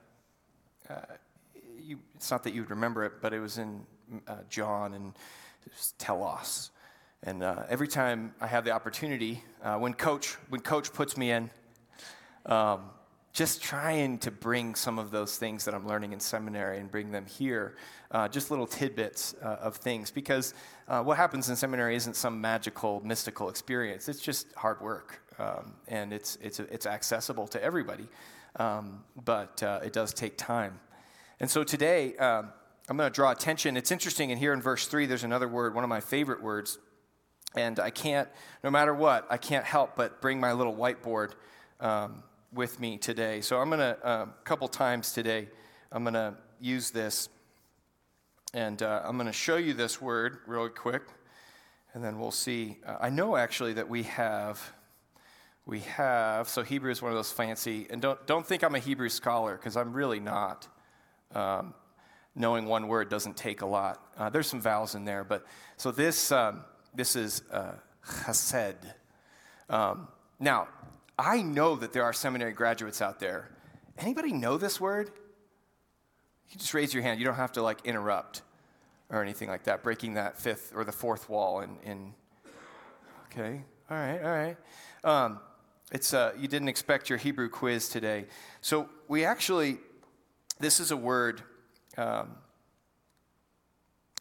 uh, 0.89 0.95
you, 1.79 1.99
it's 2.15 2.31
not 2.31 2.45
that 2.45 2.55
you 2.55 2.63
would 2.63 2.71
remember 2.71 3.05
it, 3.05 3.21
but 3.21 3.35
it 3.35 3.41
was 3.41 3.59
in 3.59 3.85
uh, 4.27 4.37
John 4.49 4.95
and 4.95 5.13
telos. 5.99 6.71
And 7.25 7.43
uh, 7.43 7.65
every 7.69 7.89
time 7.89 8.33
I 8.41 8.47
have 8.47 8.65
the 8.65 8.71
opportunity, 8.71 9.43
uh, 9.63 9.77
when 9.77 9.93
coach 9.95 10.37
when 10.51 10.61
coach 10.61 10.93
puts 10.93 11.17
me 11.17 11.33
in, 11.33 11.51
um, 12.47 12.91
just 13.33 13.61
trying 13.61 14.19
to 14.19 14.31
bring 14.31 14.75
some 14.75 14.99
of 14.99 15.11
those 15.11 15.37
things 15.37 15.65
that 15.65 15.75
I'm 15.75 15.87
learning 15.87 16.13
in 16.13 16.21
seminary 16.21 16.79
and 16.79 16.91
bring 16.91 17.11
them 17.11 17.27
here, 17.27 17.77
uh, 18.13 18.29
just 18.29 18.51
little 18.51 18.67
tidbits 18.67 19.35
uh, 19.43 19.57
of 19.61 19.77
things. 19.77 20.13
Because 20.13 20.55
uh, 20.87 21.03
what 21.03 21.17
happens 21.17 21.49
in 21.49 21.57
seminary 21.57 21.97
isn't 21.97 22.15
some 22.15 22.41
magical, 22.41 23.01
mystical 23.05 23.49
experience. 23.49 24.09
It's 24.09 24.21
just 24.21 24.53
hard 24.55 24.81
work, 24.81 25.21
um, 25.41 25.75
and 25.89 26.13
it's 26.13 26.39
it's 26.41 26.61
it's 26.61 26.87
accessible 26.87 27.49
to 27.49 27.63
everybody, 27.63 28.07
um, 28.57 29.03
but 29.25 29.61
uh, 29.63 29.81
it 29.85 29.93
does 29.93 30.15
take 30.15 30.37
time. 30.37 30.79
And 31.41 31.51
so 31.51 31.65
today, 31.65 32.17
um, 32.17 32.53
I'm 32.89 32.97
going 32.97 33.11
to 33.11 33.15
draw 33.15 33.33
attention. 33.33 33.77
It's 33.77 33.91
interesting, 33.91 34.31
and 34.31 34.39
here 34.39 34.53
in 34.53 34.63
verse 34.63 34.87
three, 34.87 35.07
there's 35.07 35.25
another 35.25 35.49
word, 35.49 35.75
one 35.75 35.85
of 35.85 35.91
my 35.91 36.01
favorite 36.01 36.43
words, 36.43 36.79
and 37.55 37.81
I 37.81 37.91
can't, 37.91 38.29
no 38.63 38.71
matter 38.71 38.95
what, 38.95 39.27
I 39.31 39.37
can't 39.37 39.65
help 39.65 39.97
but 39.97 40.21
bring 40.21 40.41
my 40.41 40.53
little 40.53 40.75
whiteboard. 40.75 41.33
Um, 41.81 42.23
with 42.53 42.81
me 42.81 42.97
today. 42.97 43.41
So 43.41 43.59
I'm 43.59 43.69
going 43.69 43.81
to, 43.81 43.99
a 44.03 44.07
uh, 44.07 44.27
couple 44.45 44.69
times 44.69 45.13
today, 45.13 45.49
I'm 45.93 46.03
going 46.03 46.15
to 46.15 46.35
use 46.61 46.91
this. 46.91 47.29
And 48.55 48.83
uh, 48.83 49.03
I'm 49.05 49.17
going 49.17 49.27
to 49.27 49.33
show 49.33 49.57
you 49.57 49.75
this 49.75 50.01
word 50.01 50.39
really 50.47 50.71
quick. 50.71 51.03
And 51.93 52.03
then 52.03 52.19
we'll 52.19 52.31
see. 52.31 52.79
Uh, 52.87 52.97
I 53.01 53.11
know 53.11 53.37
actually 53.37 53.75
that 53.75 53.89
we 53.89 54.05
have, 54.05 54.73
we 55.67 55.81
have, 55.81 56.49
so 56.49 56.63
Hebrew 56.63 56.91
is 56.91 57.03
one 57.03 57.13
of 57.13 57.17
those 57.17 57.33
fancy, 57.33 57.87
and 57.91 58.01
don't, 58.01 58.27
don't 58.27 58.47
think 58.47 58.63
I'm 58.63 58.75
a 58.75 58.79
Hebrew 58.79 59.09
scholar, 59.11 59.57
because 59.57 59.77
I'm 59.77 59.93
really 59.93 60.21
not. 60.21 60.67
Um, 61.35 61.75
knowing 62.35 62.67
one 62.67 62.89
word 62.89 63.11
doesn't 63.11 63.37
take 63.37 63.61
a 63.61 63.67
lot. 63.67 64.03
Uh, 64.17 64.31
there's 64.31 64.47
some 64.47 64.61
vowels 64.61 64.95
in 64.95 65.05
there, 65.05 65.25
but 65.25 65.45
so 65.77 65.91
this, 65.91 66.33
um, 66.33 66.65
this 66.95 67.17
is 67.17 67.43
uh, 67.53 67.73
chesed. 68.07 68.77
Um, 69.69 70.09
now, 70.41 70.69
I 71.19 71.43
know 71.43 71.77
that 71.77 71.93
there 71.93 72.05
are 72.05 72.13
seminary 72.13 72.53
graduates 72.53 73.03
out 73.03 73.21
there. 73.21 73.51
Anybody 73.99 74.33
know 74.33 74.57
this 74.57 74.81
word? 74.81 75.11
You 76.51 76.59
just 76.59 76.73
raise 76.73 76.95
your 76.95 77.03
hand. 77.03 77.19
You 77.19 77.27
don't 77.27 77.35
have 77.35 77.53
to 77.53 77.63
like 77.63 77.85
interrupt 77.85 78.43
or 79.11 79.23
anything 79.23 79.49
like 79.49 79.65
that, 79.65 79.83
breaking 79.83 80.15
that 80.15 80.39
fifth 80.39 80.73
or 80.75 80.85
the 80.85 80.93
fourth 80.93 81.29
wall. 81.29 81.61
In, 81.61 81.77
in 81.83 82.15
okay, 83.27 83.63
all 83.91 83.97
right, 83.97 84.23
all 84.23 84.31
right. 84.31 84.57
Um, 85.05 85.41
it's 85.93 86.13
uh, 86.13 86.33
you 86.39 86.49
didn't 86.49 86.69
expect 86.69 87.09
your 87.09 87.19
Hebrew 87.19 87.49
quiz 87.49 87.89
today, 87.89 88.27
so 88.61 88.89
we 89.09 89.25
actually 89.25 89.79
this 90.61 90.81
is 90.81 90.91
a 90.91 90.97
word 90.97 91.43
um, 91.97 92.37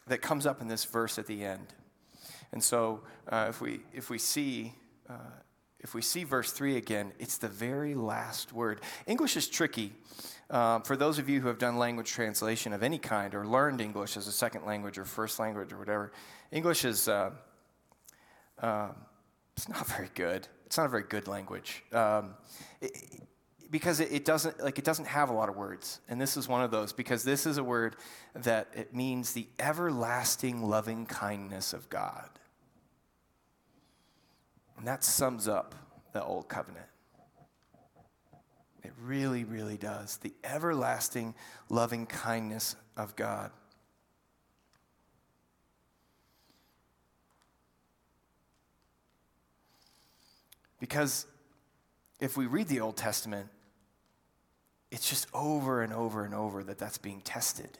that 0.06 0.22
comes 0.22 0.46
up 0.46 0.60
in 0.60 0.68
this 0.68 0.84
verse 0.84 1.18
at 1.18 1.26
the 1.26 1.44
end, 1.44 1.74
and 2.52 2.62
so 2.62 3.02
uh, 3.28 3.46
if 3.48 3.60
we 3.60 3.80
if 3.92 4.10
we 4.10 4.18
see 4.18 4.74
uh, 5.08 5.14
if 5.80 5.94
we 5.94 6.02
see 6.02 6.24
verse 6.24 6.50
3 6.50 6.76
again, 6.76 7.12
it's 7.18 7.38
the 7.38 7.48
very 7.48 7.94
last 7.94 8.52
word. 8.52 8.80
English 9.06 9.36
is 9.36 9.48
tricky. 9.48 9.92
Um, 10.50 10.82
for 10.82 10.96
those 10.96 11.18
of 11.18 11.28
you 11.28 11.40
who 11.40 11.46
have 11.48 11.58
done 11.58 11.76
language 11.76 12.10
translation 12.10 12.72
of 12.72 12.82
any 12.82 12.98
kind 12.98 13.34
or 13.34 13.46
learned 13.46 13.80
English 13.80 14.16
as 14.16 14.26
a 14.26 14.32
second 14.32 14.64
language 14.64 14.98
or 14.98 15.04
first 15.04 15.38
language 15.38 15.72
or 15.72 15.78
whatever, 15.78 16.12
English 16.50 16.84
is 16.84 17.06
uh, 17.06 17.30
uh, 18.60 18.88
it's 19.56 19.68
not 19.68 19.86
very 19.86 20.10
good. 20.14 20.48
It's 20.66 20.76
not 20.76 20.86
a 20.86 20.90
very 20.90 21.04
good 21.04 21.28
language 21.28 21.82
um, 21.92 22.34
it, 22.80 22.92
because 23.70 24.00
it, 24.00 24.12
it, 24.12 24.24
doesn't 24.24 24.62
like 24.62 24.78
it 24.78 24.84
doesn't 24.84 25.06
have 25.06 25.28
a 25.28 25.32
lot 25.32 25.48
of 25.48 25.56
words, 25.56 26.00
and 26.08 26.20
this 26.20 26.36
is 26.36 26.48
one 26.48 26.62
of 26.62 26.70
those 26.70 26.92
because 26.92 27.22
this 27.22 27.46
is 27.46 27.58
a 27.58 27.64
word 27.64 27.96
that 28.34 28.68
it 28.74 28.94
means 28.94 29.32
the 29.32 29.46
everlasting 29.58 30.62
loving 30.62 31.06
kindness 31.06 31.72
of 31.72 31.88
God. 31.88 32.28
And 34.76 34.86
that 34.86 35.02
sums 35.04 35.48
up 35.48 35.74
the 36.12 36.22
old 36.22 36.48
covenant. 36.48 36.86
It 38.84 38.92
really, 39.02 39.44
really 39.44 39.76
does. 39.76 40.18
The 40.18 40.32
everlasting 40.44 41.34
loving 41.68 42.06
kindness 42.06 42.76
of 42.96 43.16
God. 43.16 43.50
Because 50.80 51.26
if 52.20 52.36
we 52.36 52.46
read 52.46 52.68
the 52.68 52.80
Old 52.80 52.96
Testament, 52.96 53.48
it's 54.90 55.08
just 55.08 55.26
over 55.34 55.82
and 55.82 55.92
over 55.92 56.24
and 56.24 56.34
over 56.34 56.64
that 56.64 56.78
that's 56.78 56.98
being 56.98 57.20
tested 57.20 57.78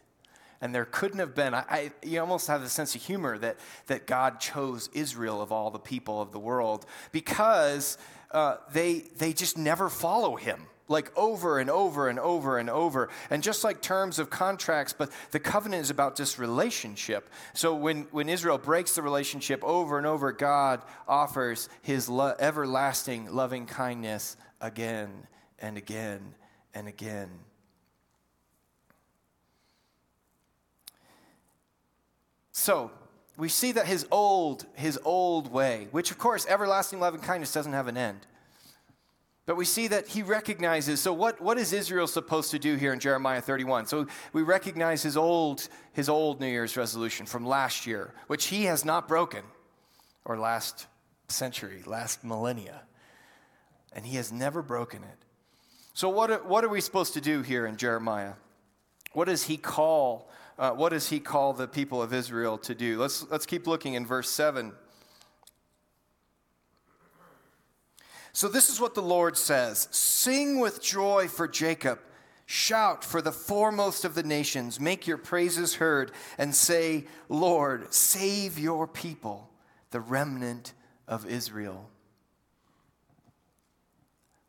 and 0.60 0.74
there 0.74 0.84
couldn't 0.84 1.18
have 1.18 1.34
been. 1.34 1.54
I, 1.54 1.64
I, 1.68 1.92
you 2.02 2.20
almost 2.20 2.48
have 2.48 2.62
the 2.62 2.68
sense 2.68 2.94
of 2.94 3.02
humor 3.02 3.38
that, 3.38 3.56
that 3.86 4.06
God 4.06 4.40
chose 4.40 4.88
Israel 4.92 5.40
of 5.40 5.52
all 5.52 5.70
the 5.70 5.78
people 5.78 6.20
of 6.20 6.32
the 6.32 6.38
world 6.38 6.86
because 7.12 7.98
uh, 8.32 8.56
they, 8.72 9.04
they 9.18 9.32
just 9.32 9.56
never 9.56 9.88
follow 9.88 10.36
him. 10.36 10.66
Like 10.90 11.12
over 11.18 11.58
and 11.58 11.68
over 11.68 12.08
and 12.08 12.18
over 12.18 12.56
and 12.56 12.70
over. 12.70 13.10
And 13.28 13.42
just 13.42 13.62
like 13.62 13.82
terms 13.82 14.18
of 14.18 14.30
contracts, 14.30 14.94
but 14.96 15.12
the 15.32 15.38
covenant 15.38 15.82
is 15.82 15.90
about 15.90 16.16
this 16.16 16.38
relationship. 16.38 17.28
So 17.52 17.74
when, 17.74 18.06
when 18.10 18.30
Israel 18.30 18.56
breaks 18.56 18.94
the 18.94 19.02
relationship 19.02 19.62
over 19.62 19.98
and 19.98 20.06
over, 20.06 20.32
God 20.32 20.80
offers 21.06 21.68
his 21.82 22.08
lo- 22.08 22.34
everlasting 22.38 23.30
loving 23.30 23.66
kindness 23.66 24.38
again 24.62 25.10
and 25.58 25.76
again 25.76 26.34
and 26.78 26.86
again. 26.86 27.28
So 32.52 32.92
we 33.36 33.48
see 33.48 33.72
that 33.72 33.86
his 33.86 34.06
old, 34.10 34.64
his 34.74 34.98
old 35.04 35.52
way, 35.52 35.88
which 35.90 36.10
of 36.10 36.18
course, 36.18 36.46
everlasting 36.48 37.00
love 37.00 37.14
and 37.14 37.22
kindness 37.22 37.52
doesn't 37.52 37.72
have 37.72 37.88
an 37.88 37.96
end. 37.96 38.20
But 39.44 39.56
we 39.56 39.64
see 39.64 39.88
that 39.88 40.06
he 40.06 40.22
recognizes, 40.22 41.00
so 41.00 41.12
what, 41.12 41.40
what 41.40 41.58
is 41.58 41.72
Israel 41.72 42.06
supposed 42.06 42.50
to 42.50 42.58
do 42.58 42.76
here 42.76 42.92
in 42.92 43.00
Jeremiah 43.00 43.40
31? 43.40 43.86
So 43.86 44.06
we 44.32 44.42
recognize 44.42 45.02
his 45.02 45.16
old, 45.16 45.68
his 45.92 46.08
old 46.08 46.38
New 46.38 46.46
Year's 46.46 46.76
resolution 46.76 47.26
from 47.26 47.46
last 47.46 47.86
year, 47.86 48.12
which 48.26 48.46
he 48.46 48.64
has 48.64 48.84
not 48.84 49.08
broken, 49.08 49.42
or 50.24 50.38
last 50.38 50.86
century, 51.28 51.82
last 51.86 52.22
millennia. 52.22 52.82
And 53.92 54.04
he 54.04 54.16
has 54.16 54.30
never 54.30 54.62
broken 54.62 55.02
it. 55.02 55.27
So 55.98 56.08
what, 56.08 56.46
what 56.46 56.62
are 56.62 56.68
we 56.68 56.80
supposed 56.80 57.14
to 57.14 57.20
do 57.20 57.42
here 57.42 57.66
in 57.66 57.76
Jeremiah? 57.76 58.34
What 59.14 59.24
does 59.24 59.42
he 59.42 59.56
call 59.56 60.30
uh, 60.56 60.70
what 60.70 60.90
does 60.90 61.08
he 61.08 61.18
call 61.18 61.52
the 61.54 61.66
people 61.66 62.00
of 62.00 62.14
Israel 62.14 62.56
to 62.58 62.72
do? 62.72 63.00
Let's, 63.00 63.28
let's 63.32 63.46
keep 63.46 63.66
looking 63.66 63.94
in 63.94 64.06
verse 64.06 64.30
7. 64.30 64.70
So, 68.32 68.46
this 68.46 68.70
is 68.70 68.80
what 68.80 68.94
the 68.94 69.02
Lord 69.02 69.36
says 69.36 69.88
Sing 69.90 70.60
with 70.60 70.80
joy 70.80 71.26
for 71.26 71.48
Jacob, 71.48 71.98
shout 72.46 73.02
for 73.02 73.20
the 73.20 73.32
foremost 73.32 74.04
of 74.04 74.14
the 74.14 74.22
nations, 74.22 74.78
make 74.78 75.08
your 75.08 75.18
praises 75.18 75.74
heard, 75.74 76.12
and 76.38 76.54
say, 76.54 77.06
Lord, 77.28 77.92
save 77.92 78.56
your 78.56 78.86
people, 78.86 79.50
the 79.90 80.00
remnant 80.00 80.74
of 81.08 81.26
Israel. 81.26 81.90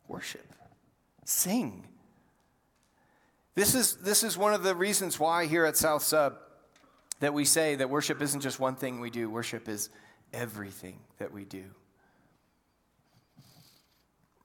Worship, 0.08 0.46
sing. 1.30 1.88
This 3.56 3.76
is, 3.76 3.98
this 3.98 4.24
is 4.24 4.38
one 4.38 4.54
of 4.54 4.64
the 4.64 4.76
reasons 4.76 5.20
why 5.20 5.46
here 5.46 5.66
at 5.66 5.78
South 5.78 6.02
Sub 6.02 6.38
that 7.20 7.34
we 7.34 7.46
say 7.46 7.76
that 7.76 7.90
worship 7.90 8.22
isn't 8.22 8.42
just 8.42 8.60
one 8.60 8.76
thing 8.76 9.00
we 9.00 9.10
do, 9.10 9.30
worship 9.30 9.68
is 9.68 9.90
everything 10.34 11.00
that 11.18 11.32
we 11.32 11.46
do. 11.46 11.64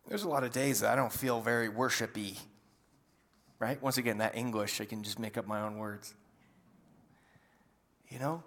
There's 0.08 0.24
a 0.24 0.28
lot 0.28 0.44
of 0.44 0.52
days 0.52 0.80
that 0.80 0.92
I 0.92 0.96
don't 0.96 1.12
feel 1.12 1.40
very 1.40 1.68
worshipy, 1.68 2.38
right? 3.58 3.80
Once 3.82 3.96
again, 3.96 4.18
that 4.18 4.36
English, 4.36 4.80
I 4.80 4.84
can 4.84 5.02
just 5.02 5.18
make 5.18 5.38
up 5.38 5.46
my 5.46 5.62
own 5.62 5.78
words. 5.78 6.14
You 8.10 8.18
know? 8.18 8.42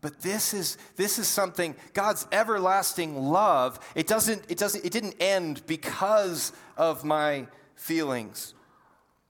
But 0.00 0.20
this 0.20 0.54
is 0.54 0.78
this 0.96 1.18
is 1.18 1.26
something 1.26 1.74
God's 1.92 2.26
everlasting 2.30 3.16
love. 3.16 3.80
It 3.94 4.06
doesn't 4.06 4.44
it 4.48 4.58
doesn't 4.58 4.84
it 4.84 4.92
didn't 4.92 5.16
end 5.20 5.66
because 5.66 6.52
of 6.76 7.04
my 7.04 7.46
feelings. 7.74 8.54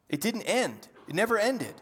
It 0.08 0.20
didn't 0.20 0.42
end, 0.42 0.88
it 1.06 1.14
never 1.14 1.38
ended. 1.38 1.74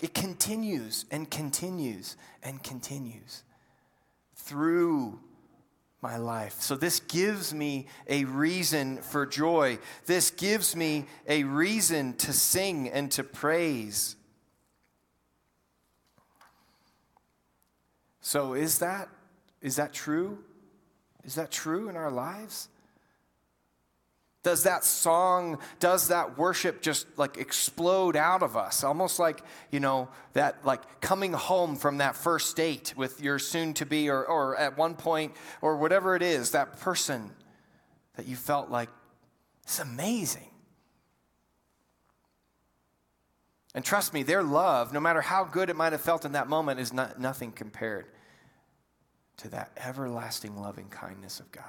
It 0.00 0.12
continues 0.12 1.06
and 1.10 1.30
continues 1.30 2.16
and 2.42 2.62
continues 2.62 3.42
through 4.34 5.20
my 6.02 6.18
life. 6.18 6.60
So, 6.60 6.76
this 6.76 7.00
gives 7.00 7.54
me 7.54 7.86
a 8.06 8.24
reason 8.24 8.98
for 8.98 9.24
joy. 9.24 9.78
This 10.04 10.30
gives 10.30 10.76
me 10.76 11.06
a 11.26 11.44
reason 11.44 12.12
to 12.18 12.32
sing 12.34 12.90
and 12.90 13.10
to 13.12 13.24
praise. 13.24 14.16
So 18.24 18.54
is 18.54 18.78
that 18.78 19.10
is 19.60 19.76
that 19.76 19.92
true? 19.92 20.38
Is 21.24 21.34
that 21.34 21.50
true 21.50 21.90
in 21.90 21.96
our 21.96 22.10
lives? 22.10 22.70
Does 24.42 24.62
that 24.62 24.82
song, 24.82 25.58
does 25.78 26.08
that 26.08 26.38
worship 26.38 26.80
just 26.80 27.06
like 27.18 27.36
explode 27.36 28.16
out 28.16 28.42
of 28.42 28.56
us? 28.56 28.82
Almost 28.82 29.18
like, 29.18 29.42
you 29.70 29.78
know, 29.78 30.08
that 30.32 30.64
like 30.64 31.02
coming 31.02 31.34
home 31.34 31.76
from 31.76 31.98
that 31.98 32.16
first 32.16 32.56
date 32.56 32.94
with 32.96 33.22
your 33.22 33.38
soon 33.38 33.74
to 33.74 33.86
be 33.86 34.08
or, 34.08 34.24
or 34.24 34.56
at 34.56 34.78
one 34.78 34.94
point 34.94 35.34
or 35.60 35.76
whatever 35.76 36.16
it 36.16 36.22
is, 36.22 36.52
that 36.52 36.80
person 36.80 37.30
that 38.16 38.26
you 38.26 38.36
felt 38.36 38.70
like, 38.70 38.88
it's 39.64 39.80
amazing. 39.80 40.50
And 43.74 43.84
trust 43.84 44.14
me, 44.14 44.22
their 44.22 44.42
love, 44.42 44.94
no 44.94 45.00
matter 45.00 45.20
how 45.20 45.44
good 45.44 45.68
it 45.68 45.76
might 45.76 45.92
have 45.92 46.02
felt 46.02 46.24
in 46.24 46.32
that 46.32 46.48
moment, 46.48 46.80
is 46.80 46.92
not, 46.92 47.20
nothing 47.20 47.52
compared 47.52 48.06
to 49.38 49.48
that 49.48 49.70
everlasting 49.76 50.56
loving 50.56 50.88
kindness 50.88 51.40
of 51.40 51.50
God. 51.50 51.64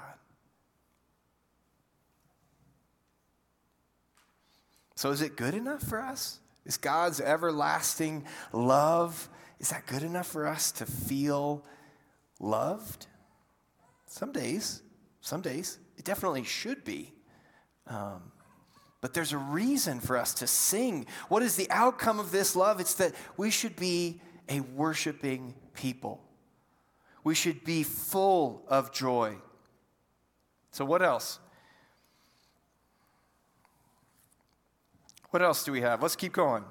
So, 4.96 5.12
is 5.12 5.22
it 5.22 5.36
good 5.36 5.54
enough 5.54 5.82
for 5.84 6.02
us? 6.02 6.40
Is 6.66 6.78
God's 6.78 7.22
everlasting 7.22 8.26
love, 8.52 9.30
is 9.60 9.70
that 9.70 9.86
good 9.86 10.04
enough 10.04 10.28
for 10.28 10.48
us 10.48 10.72
to 10.74 10.86
feel 10.86 11.64
loved? 12.40 13.08
Some 14.08 14.32
days, 14.32 14.82
some 15.22 15.42
days, 15.42 15.80
it 15.98 16.06
definitely 16.06 16.44
should 16.44 16.84
be. 16.84 17.14
Um, 17.88 18.32
but 19.02 19.14
there's 19.14 19.34
a 19.34 19.38
reason 19.38 20.00
for 20.00 20.18
us 20.18 20.34
to 20.36 20.48
sing. 20.48 21.06
What 21.28 21.44
is 21.44 21.56
the 21.56 21.70
outcome 21.70 22.20
of 22.20 22.32
this 22.32 22.56
love? 22.56 22.80
It's 22.80 22.96
that 22.96 23.14
we 23.38 23.52
should 23.52 23.76
be 23.76 24.20
a 24.50 24.62
worshiping 24.62 25.54
people. 25.76 26.25
We 27.26 27.36
should 27.36 27.66
be 27.66 27.84
full 27.84 28.64
of 28.70 28.94
joy. 28.94 29.36
So, 30.72 30.86
what 30.86 31.02
else? 31.02 31.40
What 35.32 35.42
else 35.42 35.66
do 35.66 35.74
we 35.74 35.82
have? 35.82 36.02
Let's 36.02 36.16
keep 36.16 36.32
going. 36.32 36.64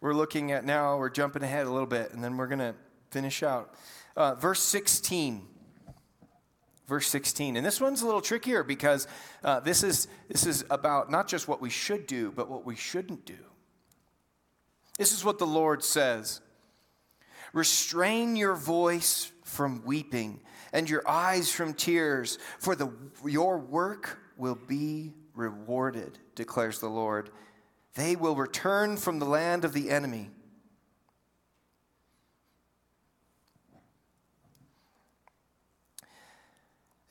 We're 0.00 0.14
looking 0.14 0.50
at 0.50 0.64
now, 0.64 0.96
we're 0.96 1.10
jumping 1.10 1.44
ahead 1.44 1.66
a 1.66 1.70
little 1.70 1.86
bit, 1.86 2.12
and 2.12 2.24
then 2.24 2.36
we're 2.36 2.48
going 2.48 2.58
to 2.58 2.74
finish 3.10 3.44
out. 3.44 3.74
Uh, 4.16 4.34
verse 4.34 4.60
16 4.60 5.46
verse 6.88 7.06
16. 7.08 7.56
And 7.56 7.64
this 7.64 7.80
one's 7.80 8.02
a 8.02 8.06
little 8.06 8.20
trickier 8.20 8.62
because 8.62 9.06
uh, 9.42 9.60
this, 9.60 9.82
is, 9.82 10.08
this 10.28 10.46
is 10.46 10.62
about 10.68 11.10
not 11.10 11.26
just 11.26 11.48
what 11.48 11.60
we 11.60 11.70
should 11.70 12.06
do, 12.06 12.30
but 12.32 12.50
what 12.50 12.66
we 12.66 12.76
shouldn't 12.76 13.24
do. 13.24 13.38
This 14.98 15.12
is 15.12 15.24
what 15.24 15.38
the 15.38 15.46
Lord 15.46 15.82
says 15.82 16.42
Restrain 17.52 18.36
your 18.36 18.54
voice 18.54 19.30
from 19.44 19.84
weeping 19.84 20.40
and 20.72 20.88
your 20.88 21.06
eyes 21.08 21.50
from 21.50 21.74
tears, 21.74 22.38
for 22.58 22.74
the, 22.74 22.90
your 23.26 23.58
work 23.58 24.18
will 24.36 24.58
be 24.66 25.12
rewarded, 25.34 26.18
declares 26.34 26.78
the 26.78 26.88
Lord. 26.88 27.30
They 27.94 28.16
will 28.16 28.34
return 28.34 28.96
from 28.96 29.18
the 29.18 29.26
land 29.26 29.64
of 29.64 29.74
the 29.74 29.90
enemy 29.90 30.30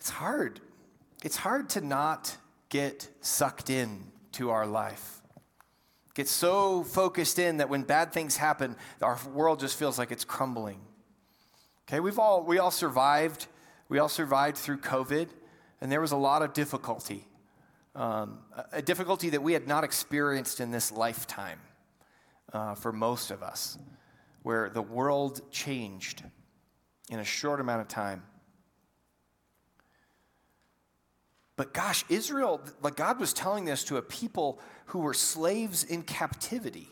It's 0.01 0.09
hard. 0.09 0.59
It's 1.23 1.35
hard 1.35 1.69
to 1.69 1.81
not 1.81 2.35
get 2.69 3.07
sucked 3.21 3.69
in 3.69 4.11
to 4.31 4.49
our 4.49 4.65
life. 4.65 5.20
Get 6.13 6.27
so 6.27 6.83
focused 6.83 7.39
in 7.39 7.57
that 7.57 7.69
when 7.69 7.83
bad 7.83 8.11
things 8.11 8.37
happen, 8.37 8.75
our 9.01 9.17
world 9.33 9.59
just 9.59 9.77
feels 9.77 9.97
like 9.97 10.11
it's 10.11 10.25
crumbling. 10.25 10.79
Okay, 11.87 11.99
we've 11.99 12.19
all 12.19 12.43
we 12.43 12.59
all 12.59 12.71
survived. 12.71 13.47
We 13.87 13.99
all 13.99 14.09
survived 14.09 14.57
through 14.57 14.77
COVID, 14.77 15.27
and 15.81 15.91
there 15.91 16.01
was 16.01 16.11
a 16.11 16.17
lot 16.17 16.41
of 16.41 16.53
difficulty, 16.53 17.27
um, 17.95 18.39
a 18.71 18.81
difficulty 18.81 19.29
that 19.29 19.43
we 19.43 19.53
had 19.53 19.67
not 19.67 19.83
experienced 19.83 20.61
in 20.61 20.71
this 20.71 20.91
lifetime 20.91 21.59
uh, 22.53 22.75
for 22.75 22.93
most 22.93 23.31
of 23.31 23.43
us, 23.43 23.77
where 24.43 24.69
the 24.69 24.81
world 24.81 25.41
changed 25.51 26.23
in 27.09 27.19
a 27.19 27.25
short 27.25 27.59
amount 27.59 27.81
of 27.81 27.89
time. 27.89 28.23
But 31.61 31.73
gosh, 31.73 32.03
Israel, 32.09 32.59
like 32.81 32.95
God 32.95 33.19
was 33.19 33.33
telling 33.33 33.65
this 33.65 33.83
to 33.83 33.97
a 33.97 34.01
people 34.01 34.59
who 34.87 34.97
were 35.01 35.13
slaves 35.13 35.83
in 35.83 36.01
captivity. 36.01 36.89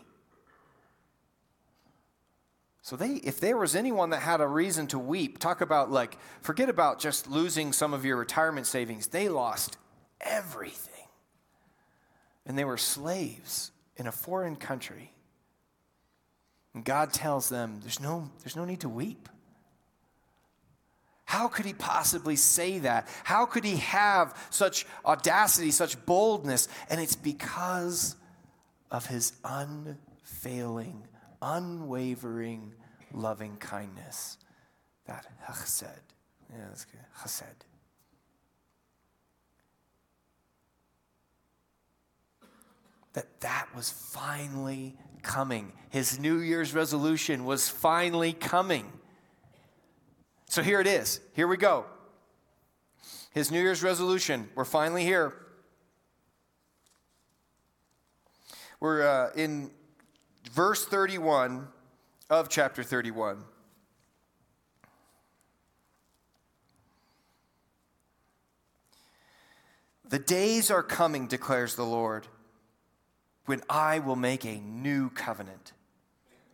So 2.84 2.96
they 2.96 3.14
if 3.14 3.40
there 3.40 3.58
was 3.58 3.76
anyone 3.76 4.12
that 4.12 4.20
had 4.20 4.42
a 4.42 4.48
reason 4.48 4.86
to 4.90 5.00
weep, 5.00 5.40
talk 5.40 5.62
about 5.62 5.90
like 5.90 6.20
forget 6.42 6.70
about 6.70 7.00
just 7.00 7.28
losing 7.28 7.74
some 7.74 7.96
of 7.96 8.06
your 8.06 8.18
retirement 8.18 8.68
savings. 8.68 9.08
They 9.08 9.28
lost 9.28 9.80
everything. 10.22 11.08
And 12.46 12.56
they 12.56 12.64
were 12.64 12.78
slaves 12.78 13.72
in 13.98 14.06
a 14.06 14.12
foreign 14.12 14.56
country. 14.56 15.14
And 16.76 16.86
God 16.86 17.12
tells 17.12 17.50
them 17.50 17.80
there's 17.82 18.00
no 18.00 18.30
there's 18.44 18.56
no 18.56 18.66
need 18.66 18.82
to 18.82 18.90
weep. 18.90 19.30
How 21.30 21.48
could 21.48 21.68
he 21.68 21.74
possibly 21.74 22.36
say 22.36 22.80
that? 22.80 23.08
How 23.24 23.46
could 23.46 23.64
he 23.64 23.76
have 23.76 24.36
such 24.50 24.88
audacity, 25.06 25.70
such 25.70 26.04
boldness? 26.08 26.68
And 26.90 27.00
it's 27.00 27.16
because 27.16 28.16
of 28.90 29.06
his 29.06 29.34
unfailing, 29.46 31.04
unwavering 31.40 32.74
loving 33.14 33.58
kindness. 33.58 34.40
That 35.06 35.28
chesed. 35.48 35.84
Yeah, 36.52 36.66
that's 36.68 36.86
good. 36.86 37.00
Chesed. 37.22 37.44
That 43.14 43.40
that 43.42 43.68
was 43.76 43.92
finally 43.92 44.98
coming. 45.22 45.74
His 45.92 46.18
New 46.18 46.40
Year's 46.40 46.74
resolution 46.74 47.46
was 47.46 47.70
finally 47.70 48.34
coming. 48.34 48.92
So 50.50 50.64
here 50.64 50.82
it 50.82 50.88
is. 50.88 51.22
Here 51.34 51.48
we 51.48 51.58
go. 51.58 51.86
His 53.30 53.52
New 53.52 53.62
Year's 53.62 53.84
resolution. 53.84 54.50
We're 54.56 54.66
finally 54.66 55.04
here. 55.04 55.32
We're 58.80 59.08
uh, 59.08 59.30
in 59.36 59.70
verse 60.52 60.84
31 60.86 61.68
of 62.32 62.50
chapter 62.50 62.82
31. 62.82 63.44
The 70.04 70.18
days 70.18 70.72
are 70.72 70.82
coming, 70.82 71.28
declares 71.28 71.76
the 71.76 71.86
Lord, 71.86 72.26
when 73.46 73.62
I 73.70 74.00
will 74.00 74.16
make 74.16 74.46
a 74.46 74.60
new 74.60 75.12
covenant 75.12 75.74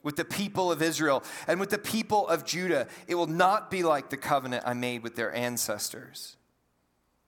with 0.05 0.15
the 0.15 0.23
people 0.23 0.71
of 0.71 0.81
Israel 0.81 1.23
and 1.47 1.59
with 1.59 1.71
the 1.71 1.77
people 1.77 2.25
of 2.29 2.45
Judah. 2.45 2.87
It 3.07 3.15
will 3.15 3.27
not 3.27 3.69
be 3.69 3.83
like 3.83 4.09
the 4.09 4.17
covenant 4.17 4.63
I 4.65 4.73
made 4.73 5.03
with 5.03 5.17
their 5.17 5.33
ancestors 5.35 6.37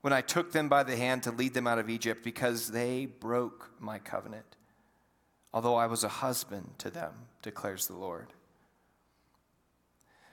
when 0.00 0.12
I 0.12 0.20
took 0.20 0.52
them 0.52 0.68
by 0.68 0.84
the 0.84 0.96
hand 0.96 1.24
to 1.24 1.32
lead 1.32 1.54
them 1.54 1.66
out 1.66 1.78
of 1.78 1.90
Egypt 1.90 2.22
because 2.22 2.70
they 2.70 3.06
broke 3.06 3.72
my 3.80 3.98
covenant, 3.98 4.56
although 5.52 5.74
I 5.74 5.86
was 5.86 6.04
a 6.04 6.08
husband 6.08 6.70
to 6.78 6.88
them, 6.88 7.12
declares 7.42 7.88
the 7.88 7.96
Lord. 7.96 8.28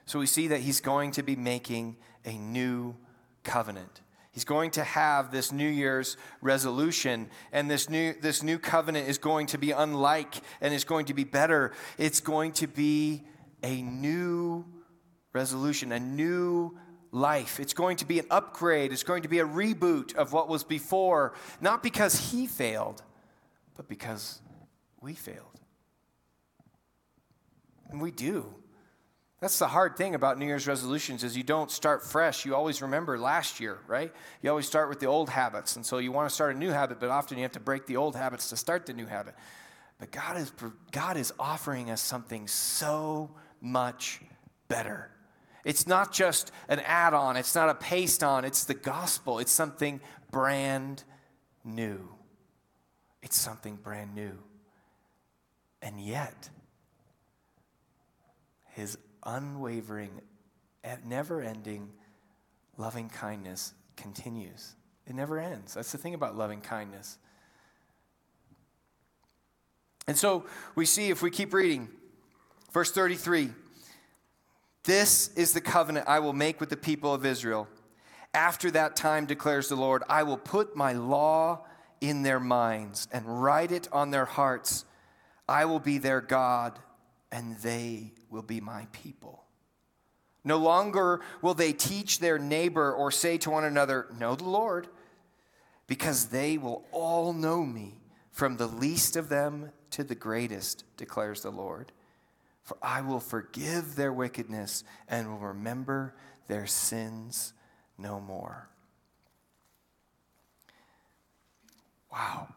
So 0.06 0.20
we 0.20 0.26
see 0.26 0.46
that 0.46 0.60
he's 0.60 0.80
going 0.80 1.10
to 1.12 1.24
be 1.24 1.34
making 1.34 1.96
a 2.24 2.38
new 2.38 2.94
covenant. 3.42 4.02
He's 4.36 4.44
going 4.44 4.72
to 4.72 4.84
have 4.84 5.32
this 5.32 5.50
New 5.50 5.66
Year's 5.66 6.18
resolution, 6.42 7.30
and 7.52 7.70
this 7.70 7.88
new, 7.88 8.12
this 8.20 8.42
new 8.42 8.58
covenant 8.58 9.08
is 9.08 9.16
going 9.16 9.46
to 9.46 9.56
be 9.56 9.70
unlike 9.70 10.34
and 10.60 10.74
is 10.74 10.84
going 10.84 11.06
to 11.06 11.14
be 11.14 11.24
better. 11.24 11.72
It's 11.96 12.20
going 12.20 12.52
to 12.52 12.66
be 12.66 13.24
a 13.62 13.80
new 13.80 14.66
resolution, 15.32 15.90
a 15.90 15.98
new 15.98 16.76
life. 17.12 17.58
It's 17.58 17.72
going 17.72 17.96
to 17.96 18.04
be 18.04 18.18
an 18.18 18.26
upgrade, 18.30 18.92
it's 18.92 19.04
going 19.04 19.22
to 19.22 19.28
be 19.30 19.38
a 19.38 19.46
reboot 19.46 20.14
of 20.16 20.34
what 20.34 20.50
was 20.50 20.64
before, 20.64 21.32
not 21.62 21.82
because 21.82 22.30
he 22.30 22.46
failed, 22.46 23.02
but 23.74 23.88
because 23.88 24.42
we 25.00 25.14
failed. 25.14 25.60
And 27.88 28.02
we 28.02 28.10
do. 28.10 28.54
That's 29.40 29.58
the 29.58 29.68
hard 29.68 29.96
thing 29.96 30.14
about 30.14 30.38
New 30.38 30.46
Year's 30.46 30.66
resolutions 30.66 31.22
is 31.22 31.36
you 31.36 31.42
don't 31.42 31.70
start 31.70 32.02
fresh. 32.02 32.46
You 32.46 32.54
always 32.54 32.80
remember 32.80 33.18
last 33.18 33.60
year, 33.60 33.78
right? 33.86 34.12
You 34.40 34.48
always 34.48 34.66
start 34.66 34.88
with 34.88 34.98
the 34.98 35.06
old 35.06 35.28
habits. 35.28 35.76
And 35.76 35.84
so 35.84 35.98
you 35.98 36.10
want 36.10 36.28
to 36.28 36.34
start 36.34 36.56
a 36.56 36.58
new 36.58 36.70
habit, 36.70 37.00
but 37.00 37.10
often 37.10 37.36
you 37.36 37.42
have 37.42 37.52
to 37.52 37.60
break 37.60 37.86
the 37.86 37.98
old 37.98 38.16
habits 38.16 38.48
to 38.48 38.56
start 38.56 38.86
the 38.86 38.94
new 38.94 39.04
habit. 39.04 39.34
But 39.98 40.10
God 40.10 40.38
is, 40.38 40.52
God 40.90 41.18
is 41.18 41.34
offering 41.38 41.90
us 41.90 42.00
something 42.00 42.48
so 42.48 43.30
much 43.60 44.22
better. 44.68 45.10
It's 45.64 45.86
not 45.86 46.12
just 46.12 46.50
an 46.68 46.80
add 46.80 47.12
on, 47.12 47.36
it's 47.36 47.54
not 47.54 47.68
a 47.68 47.74
paste 47.74 48.22
on, 48.22 48.44
it's 48.44 48.64
the 48.64 48.74
gospel. 48.74 49.38
It's 49.38 49.52
something 49.52 50.00
brand 50.30 51.04
new. 51.64 52.08
It's 53.22 53.36
something 53.36 53.76
brand 53.76 54.14
new. 54.14 54.38
And 55.82 56.00
yet, 56.00 56.48
his 58.74 58.96
unwavering, 59.26 60.22
never 61.04 61.42
ending 61.42 61.90
loving 62.78 63.08
kindness 63.08 63.74
continues. 63.96 64.74
It 65.06 65.14
never 65.14 65.38
ends. 65.38 65.74
That's 65.74 65.92
the 65.92 65.98
thing 65.98 66.14
about 66.14 66.36
loving 66.36 66.60
kindness. 66.60 67.18
And 70.06 70.16
so 70.16 70.46
we 70.74 70.86
see, 70.86 71.10
if 71.10 71.22
we 71.22 71.30
keep 71.30 71.52
reading, 71.52 71.88
verse 72.72 72.92
33 72.92 73.50
This 74.84 75.28
is 75.34 75.52
the 75.52 75.60
covenant 75.60 76.06
I 76.08 76.20
will 76.20 76.32
make 76.32 76.60
with 76.60 76.70
the 76.70 76.76
people 76.76 77.12
of 77.12 77.26
Israel. 77.26 77.68
After 78.34 78.70
that 78.72 78.96
time, 78.96 79.24
declares 79.24 79.68
the 79.68 79.76
Lord, 79.76 80.02
I 80.08 80.22
will 80.22 80.36
put 80.36 80.76
my 80.76 80.92
law 80.92 81.64
in 82.00 82.22
their 82.22 82.40
minds 82.40 83.08
and 83.10 83.42
write 83.42 83.72
it 83.72 83.88
on 83.92 84.10
their 84.10 84.26
hearts. 84.26 84.84
I 85.48 85.64
will 85.64 85.80
be 85.80 85.98
their 85.98 86.20
God, 86.20 86.78
and 87.32 87.56
they 87.58 88.12
will 88.36 88.42
be 88.42 88.60
my 88.60 88.86
people. 88.92 89.42
No 90.44 90.58
longer 90.58 91.22
will 91.42 91.54
they 91.54 91.72
teach 91.72 92.20
their 92.20 92.38
neighbor 92.38 92.92
or 92.92 93.10
say 93.10 93.38
to 93.38 93.50
one 93.50 93.64
another, 93.64 94.06
Know 94.16 94.36
the 94.36 94.44
Lord, 94.44 94.86
because 95.88 96.26
they 96.26 96.58
will 96.58 96.84
all 96.92 97.32
know 97.32 97.64
me, 97.64 97.98
from 98.30 98.58
the 98.58 98.68
least 98.68 99.16
of 99.16 99.28
them 99.28 99.72
to 99.90 100.04
the 100.04 100.14
greatest, 100.14 100.84
declares 100.96 101.40
the 101.40 101.50
Lord. 101.50 101.90
For 102.62 102.76
I 102.82 103.00
will 103.00 103.20
forgive 103.20 103.96
their 103.96 104.12
wickedness 104.12 104.84
and 105.08 105.28
will 105.28 105.48
remember 105.48 106.14
their 106.46 106.66
sins 106.66 107.54
no 107.96 108.20
more. 108.20 108.68
Wow. 112.12 112.48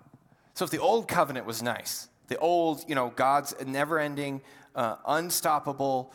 So 0.54 0.66
if 0.66 0.72
the 0.72 0.80
old 0.80 1.08
covenant 1.08 1.46
was 1.46 1.64
nice, 1.64 2.10
the 2.28 2.38
old, 2.38 2.84
you 2.88 2.96
know, 2.96 3.12
God's 3.16 3.56
never 3.66 4.00
ending, 4.00 4.42
uh, 4.76 4.96
unstoppable 5.08 6.14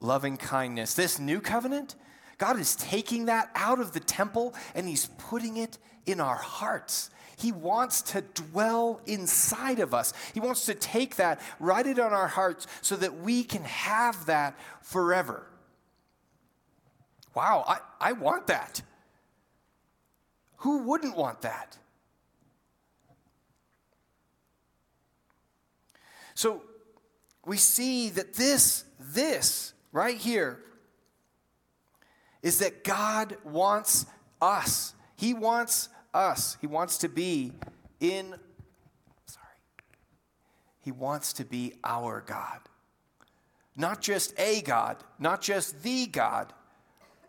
loving 0.00 0.36
kindness. 0.36 0.94
This 0.94 1.18
new 1.18 1.40
covenant, 1.40 1.94
God 2.38 2.58
is 2.58 2.76
taking 2.76 3.26
that 3.26 3.50
out 3.54 3.80
of 3.80 3.92
the 3.92 4.00
temple 4.00 4.54
and 4.74 4.86
He's 4.86 5.06
putting 5.18 5.56
it 5.56 5.78
in 6.06 6.20
our 6.20 6.36
hearts. 6.36 7.10
He 7.36 7.50
wants 7.50 8.02
to 8.02 8.20
dwell 8.20 9.00
inside 9.06 9.80
of 9.80 9.92
us. 9.92 10.12
He 10.32 10.40
wants 10.40 10.66
to 10.66 10.74
take 10.74 11.16
that, 11.16 11.40
write 11.58 11.86
it 11.86 11.98
on 11.98 12.12
our 12.12 12.28
hearts 12.28 12.66
so 12.80 12.96
that 12.96 13.20
we 13.20 13.42
can 13.42 13.64
have 13.64 14.26
that 14.26 14.56
forever. 14.82 15.46
Wow, 17.34 17.64
I, 17.66 17.78
I 18.00 18.12
want 18.12 18.46
that. 18.46 18.82
Who 20.58 20.84
wouldn't 20.84 21.16
want 21.16 21.42
that? 21.42 21.76
So 26.34 26.62
we 27.46 27.56
see 27.56 28.10
that 28.10 28.34
this, 28.34 28.84
this 28.98 29.72
right 29.92 30.16
here 30.16 30.60
is 32.42 32.58
that 32.58 32.84
God 32.84 33.36
wants 33.44 34.06
us. 34.40 34.94
He 35.16 35.34
wants 35.34 35.88
us. 36.12 36.56
He 36.60 36.66
wants 36.66 36.98
to 36.98 37.08
be 37.08 37.52
in, 38.00 38.34
sorry, 39.26 39.46
He 40.80 40.92
wants 40.92 41.32
to 41.34 41.44
be 41.44 41.74
our 41.82 42.22
God. 42.26 42.60
Not 43.76 44.00
just 44.00 44.38
a 44.38 44.62
God, 44.62 44.98
not 45.18 45.40
just 45.40 45.82
the 45.82 46.06
God, 46.06 46.52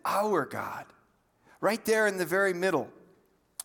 our 0.05 0.45
God. 0.45 0.85
Right 1.59 1.83
there 1.85 2.05
in 2.07 2.17
the 2.17 2.25
very 2.25 2.53
middle, 2.53 2.89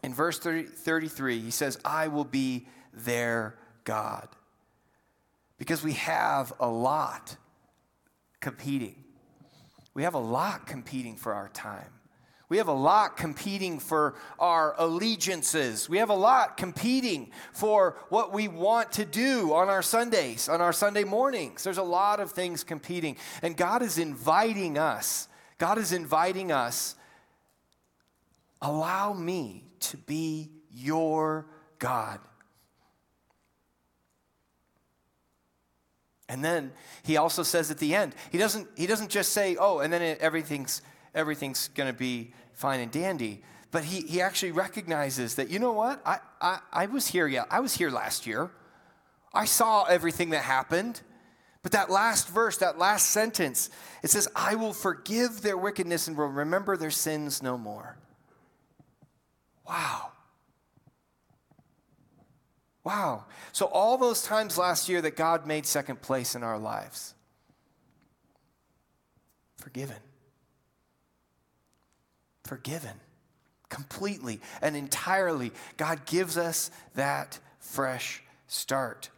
in 0.03 0.15
verse 0.15 0.39
30, 0.39 0.65
33, 0.65 1.41
he 1.41 1.51
says, 1.51 1.79
I 1.85 2.09
will 2.09 2.25
be 2.25 2.67
their 2.95 3.57
God. 3.85 4.29
Because 5.61 5.85
we 5.85 5.93
have 5.93 6.55
a 6.59 6.67
lot 6.67 7.37
competing. 8.41 9.05
We 9.93 10.05
have 10.05 10.15
a 10.15 10.19
lot 10.19 10.67
competing 10.67 11.17
for 11.17 11.35
our 11.35 11.51
time. 11.51 11.93
We 12.49 12.57
have 12.57 12.69
a 12.69 12.73
lot 12.73 13.19
competing 13.19 13.79
for 13.79 14.15
our 14.39 14.75
allegiances. 14.79 15.87
We 15.87 15.99
have 15.99 16.09
a 16.09 16.15
lot 16.15 16.57
competing 16.57 17.31
for 17.53 17.99
what 18.09 18.33
we 18.33 18.49
want 18.49 18.93
to 18.93 19.05
do 19.05 19.53
on 19.53 19.69
our 19.69 19.83
Sundays, 19.83 20.49
on 20.49 20.63
our 20.63 20.73
Sunday 20.73 21.05
mornings. 21.05 21.63
There's 21.63 21.77
a 21.77 21.83
lot 21.83 22.21
of 22.21 22.33
things 22.33 22.65
competing. 22.65 23.19
And 23.43 23.55
God 23.55 23.83
is 23.83 23.99
inviting 23.99 24.79
us. 24.79 25.29
God 25.59 25.77
is 25.77 25.93
inviting 25.93 26.51
us. 26.51 26.97
Allow 28.63 29.13
me 29.13 29.65
to 29.81 29.99
be 29.99 30.51
your 30.71 31.47
God. 31.79 32.19
And 36.31 36.45
then 36.45 36.71
he 37.03 37.17
also 37.17 37.43
says 37.43 37.73
at 37.73 37.79
the 37.79 37.93
end, 37.93 38.15
he 38.31 38.39
doesn't, 38.39 38.69
he 38.77 38.87
doesn't 38.87 39.11
just 39.11 39.33
say, 39.33 39.57
oh, 39.59 39.81
and 39.81 39.93
then 39.93 40.01
it, 40.01 40.21
everything's, 40.21 40.81
everything's 41.13 41.67
going 41.75 41.93
to 41.93 41.99
be 41.99 42.31
fine 42.53 42.79
and 42.79 42.93
dandy. 42.93 43.43
But 43.73 43.83
he, 43.83 44.03
he 44.03 44.21
actually 44.21 44.53
recognizes 44.53 45.35
that, 45.35 45.51
you 45.51 45.59
know 45.59 45.73
what? 45.73 46.01
I, 46.07 46.19
I, 46.41 46.61
I 46.73 46.87
was 46.87 47.09
here, 47.09 47.27
yeah, 47.27 47.47
I 47.51 47.59
was 47.59 47.75
here 47.75 47.91
last 47.91 48.29
year. 48.29 48.53
I 49.35 49.45
saw 49.45 49.85
everything 49.85 50.31
that 50.31 50.45
happened. 50.45 51.01
But 51.65 51.73
that 51.73 51.91
last 51.91 52.29
verse, 52.29 52.59
that 52.59 52.79
last 52.79 53.11
sentence, 53.11 53.69
it 54.05 54.11
says, 54.11 54.29
I 54.37 54.55
will 54.55 54.73
forgive 54.73 55.43
their 55.43 55.57
wickedness 55.57 56.07
and 56.07 56.17
will 56.17 56.29
remember 56.29 56.77
their 56.77 56.93
sins 56.93 57.43
no 57.43 57.59
more. 57.59 57.99
Wow. 59.69 60.13
Wow. 62.91 63.27
So, 63.53 63.67
all 63.67 63.97
those 63.99 64.21
times 64.21 64.59
last 64.59 64.89
year 64.89 65.01
that 65.03 65.15
God 65.15 65.47
made 65.47 65.65
second 65.65 66.03
place 66.03 66.35
in 66.35 66.43
our 66.43 66.59
lives, 66.59 67.15
forgiven. 69.59 69.95
Forgiven. 72.43 72.99
Completely 73.69 74.41
and 74.61 74.75
entirely. 74.77 75.53
God 75.77 76.05
gives 76.05 76.37
us 76.37 76.73
that 76.97 77.39
fresh 77.61 78.25
start. 78.49 79.09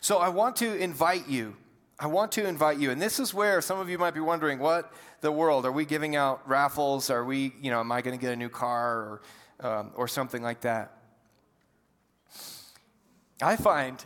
So, 0.00 0.16
I 0.16 0.30
want 0.30 0.56
to 0.56 0.74
invite 0.74 1.28
you. 1.28 1.54
I 1.98 2.06
want 2.06 2.32
to 2.32 2.48
invite 2.48 2.78
you, 2.78 2.90
and 2.90 3.00
this 3.00 3.20
is 3.20 3.34
where 3.34 3.60
some 3.60 3.78
of 3.78 3.90
you 3.90 3.98
might 3.98 4.14
be 4.14 4.20
wondering 4.20 4.58
what 4.58 4.90
the 5.24 5.32
world? 5.32 5.66
Are 5.66 5.72
we 5.72 5.84
giving 5.84 6.14
out 6.14 6.46
raffles? 6.48 7.10
Are 7.10 7.24
we, 7.24 7.52
you 7.60 7.70
know, 7.70 7.80
am 7.80 7.90
I 7.90 8.02
going 8.02 8.16
to 8.16 8.20
get 8.20 8.32
a 8.32 8.36
new 8.36 8.50
car 8.50 9.20
or, 9.58 9.68
um, 9.68 9.90
or 9.96 10.06
something 10.06 10.42
like 10.42 10.60
that? 10.60 10.98
I 13.42 13.56
find, 13.56 14.04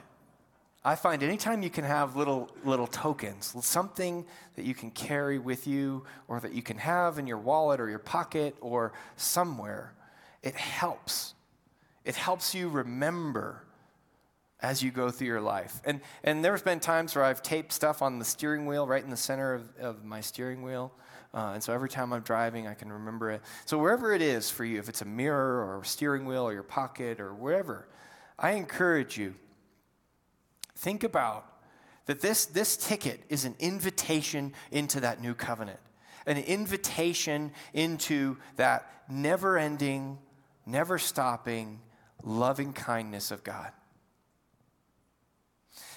I 0.85 0.95
find 0.95 1.23
anytime 1.23 1.63
you 1.63 1.71
can 1.71 1.85
have 1.85 2.17
little, 2.17 2.51
little 2.65 2.87
tokens, 2.87 3.55
something 3.67 4.25
that 4.55 4.65
you 4.65 4.75
can 4.75 4.93
carry 4.93 5.39
with 5.39 5.67
you 5.67 6.05
or 6.29 6.41
that 6.41 6.53
you 6.53 6.63
can 6.63 6.79
have 6.79 7.19
in 7.19 7.27
your 7.27 7.39
wallet 7.39 7.81
or 7.81 7.91
your 7.91 7.99
pocket 7.99 8.57
or 8.61 8.93
somewhere, 9.17 9.93
it 10.43 10.55
helps. 10.55 11.35
It 12.05 12.15
helps 12.15 12.55
you 12.55 12.69
remember 12.69 13.65
as 14.61 14.83
you 14.83 14.91
go 14.93 15.11
through 15.11 15.27
your 15.27 15.41
life. 15.41 15.81
And, 15.85 16.01
and 16.23 16.45
there's 16.45 16.63
been 16.63 16.81
times 16.81 17.15
where 17.15 17.25
I've 17.25 17.43
taped 17.43 17.73
stuff 17.73 18.03
on 18.03 18.19
the 18.19 18.25
steering 18.25 18.67
wheel, 18.67 18.87
right 18.87 19.03
in 19.03 19.11
the 19.11 19.17
center 19.17 19.55
of, 19.55 19.77
of 19.79 20.05
my 20.05 20.21
steering 20.21 20.63
wheel. 20.63 20.93
Uh, 21.39 21.53
and 21.53 21.63
so 21.63 21.73
every 21.73 21.89
time 21.89 22.13
I'm 22.13 22.23
driving, 22.23 22.67
I 22.67 22.75
can 22.75 22.91
remember 22.91 23.31
it. 23.31 23.43
So 23.65 23.79
wherever 23.79 24.13
it 24.13 24.21
is 24.21 24.51
for 24.51 24.65
you, 24.65 24.81
if 24.81 24.89
it's 24.89 25.03
a 25.03 25.05
mirror 25.05 25.65
or 25.65 25.81
a 25.81 25.85
steering 25.85 26.27
wheel 26.27 26.43
or 26.43 26.53
your 26.53 26.65
pocket 26.65 27.21
or 27.21 27.33
wherever, 27.33 27.87
I 28.37 28.53
encourage 28.53 29.17
you, 29.17 29.37
think 30.75 31.05
about 31.05 31.47
that 32.07 32.21
this, 32.21 32.47
this 32.47 32.77
ticket 32.77 33.21
is 33.29 33.45
an 33.45 33.55
invitation 33.61 34.53
into 34.73 34.99
that 34.99 35.23
new 35.23 35.33
covenant, 35.33 35.79
an 36.27 36.39
invitation 36.39 37.53
into 37.73 38.37
that 38.57 38.91
never 39.09 39.57
ending, 39.57 40.19
never 40.67 40.99
stopping, 40.99 41.79
loving 42.25 42.73
kindness 42.73 43.31
of 43.31 43.45
God. 43.45 43.71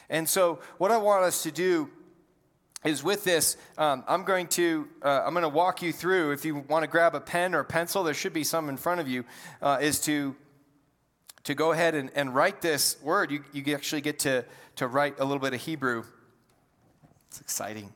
And 0.07 0.29
so, 0.29 0.59
what 0.77 0.91
I 0.91 0.97
want 0.97 1.23
us 1.23 1.41
to 1.43 1.51
do 1.51 1.89
is 2.83 3.03
with 3.03 3.23
this, 3.23 3.57
um, 3.77 4.03
I'm 4.07 4.23
going 4.23 4.47
to 4.47 4.87
uh, 5.03 5.23
I'm 5.25 5.33
going 5.33 5.43
to 5.43 5.49
walk 5.49 5.81
you 5.81 5.93
through. 5.93 6.31
If 6.31 6.45
you 6.45 6.57
want 6.67 6.83
to 6.83 6.87
grab 6.87 7.13
a 7.13 7.19
pen 7.19 7.53
or 7.53 7.63
pencil, 7.63 8.03
there 8.03 8.13
should 8.13 8.33
be 8.33 8.43
some 8.43 8.69
in 8.69 8.77
front 8.77 8.99
of 8.99 9.07
you. 9.07 9.23
Uh, 9.61 9.77
is 9.81 9.99
to 10.01 10.35
to 11.43 11.53
go 11.53 11.71
ahead 11.71 11.95
and, 11.95 12.09
and 12.15 12.33
write 12.33 12.61
this 12.61 13.01
word. 13.01 13.31
You 13.31 13.43
you 13.53 13.75
actually 13.75 14.01
get 14.01 14.19
to 14.19 14.45
to 14.77 14.87
write 14.87 15.19
a 15.19 15.25
little 15.25 15.39
bit 15.41 15.53
of 15.53 15.61
Hebrew. 15.61 16.03
It's 17.27 17.39
exciting. 17.39 17.93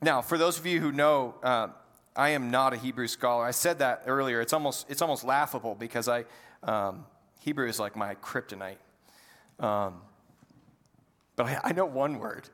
Now, 0.00 0.22
for 0.22 0.38
those 0.38 0.58
of 0.58 0.66
you 0.66 0.80
who 0.80 0.92
know, 0.92 1.34
uh, 1.42 1.68
I 2.14 2.30
am 2.30 2.50
not 2.50 2.72
a 2.72 2.76
Hebrew 2.76 3.08
scholar. 3.08 3.44
I 3.44 3.50
said 3.50 3.80
that 3.80 4.02
earlier. 4.06 4.40
It's 4.40 4.52
almost 4.52 4.88
it's 4.88 5.02
almost 5.02 5.24
laughable 5.24 5.74
because 5.74 6.08
I 6.08 6.24
um, 6.62 7.04
Hebrew 7.40 7.68
is 7.68 7.80
like 7.80 7.96
my 7.96 8.14
kryptonite. 8.16 8.76
Um, 9.58 10.02
but 11.36 11.46
I, 11.46 11.60
I 11.64 11.72
know 11.72 11.84
one 11.84 12.20
word. 12.20 12.48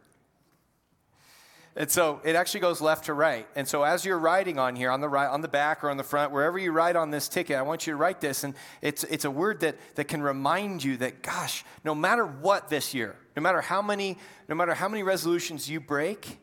And 1.77 1.89
so 1.89 2.21
it 2.25 2.35
actually 2.35 2.61
goes 2.61 2.81
left 2.81 3.05
to 3.05 3.15
right. 3.15 3.47
And 3.55 3.67
so 3.67 3.85
as 3.85 4.05
you're 4.05 4.19
writing 4.19 4.59
on 4.59 4.75
here, 4.75 4.91
on 4.91 5.01
the 5.01 5.09
right, 5.09 5.29
on 5.29 5.41
the 5.41 5.49
back 5.49 5.85
or 5.85 5.91
on 5.91 5.97
the 5.97 6.05
front, 6.05 6.33
wherever 6.33 6.59
you 6.59 6.73
write 6.73 6.97
on 6.97 7.11
this 7.11 7.29
ticket, 7.29 7.57
I 7.57 7.63
want 7.63 7.87
you 7.87 7.93
to 7.93 7.97
write 7.97 8.21
this. 8.21 8.43
And 8.43 8.55
it's, 8.83 9.05
it's 9.05 9.25
a 9.25 9.31
word 9.31 9.61
that, 9.61 9.77
that 9.95 10.09
can 10.09 10.21
remind 10.21 10.83
you 10.83 10.97
that, 10.97 11.23
gosh, 11.23 11.65
no 11.85 11.95
matter 11.95 12.27
what 12.27 12.69
this 12.69 12.93
year, 12.93 13.17
no 13.37 13.43
matter 13.43 13.61
how 13.61 13.81
many, 13.83 14.19
no 14.49 14.57
matter 14.57 14.75
how 14.75 14.89
many 14.89 15.05
resolutions 15.05 15.71
you 15.71 15.79
break, 15.79 16.41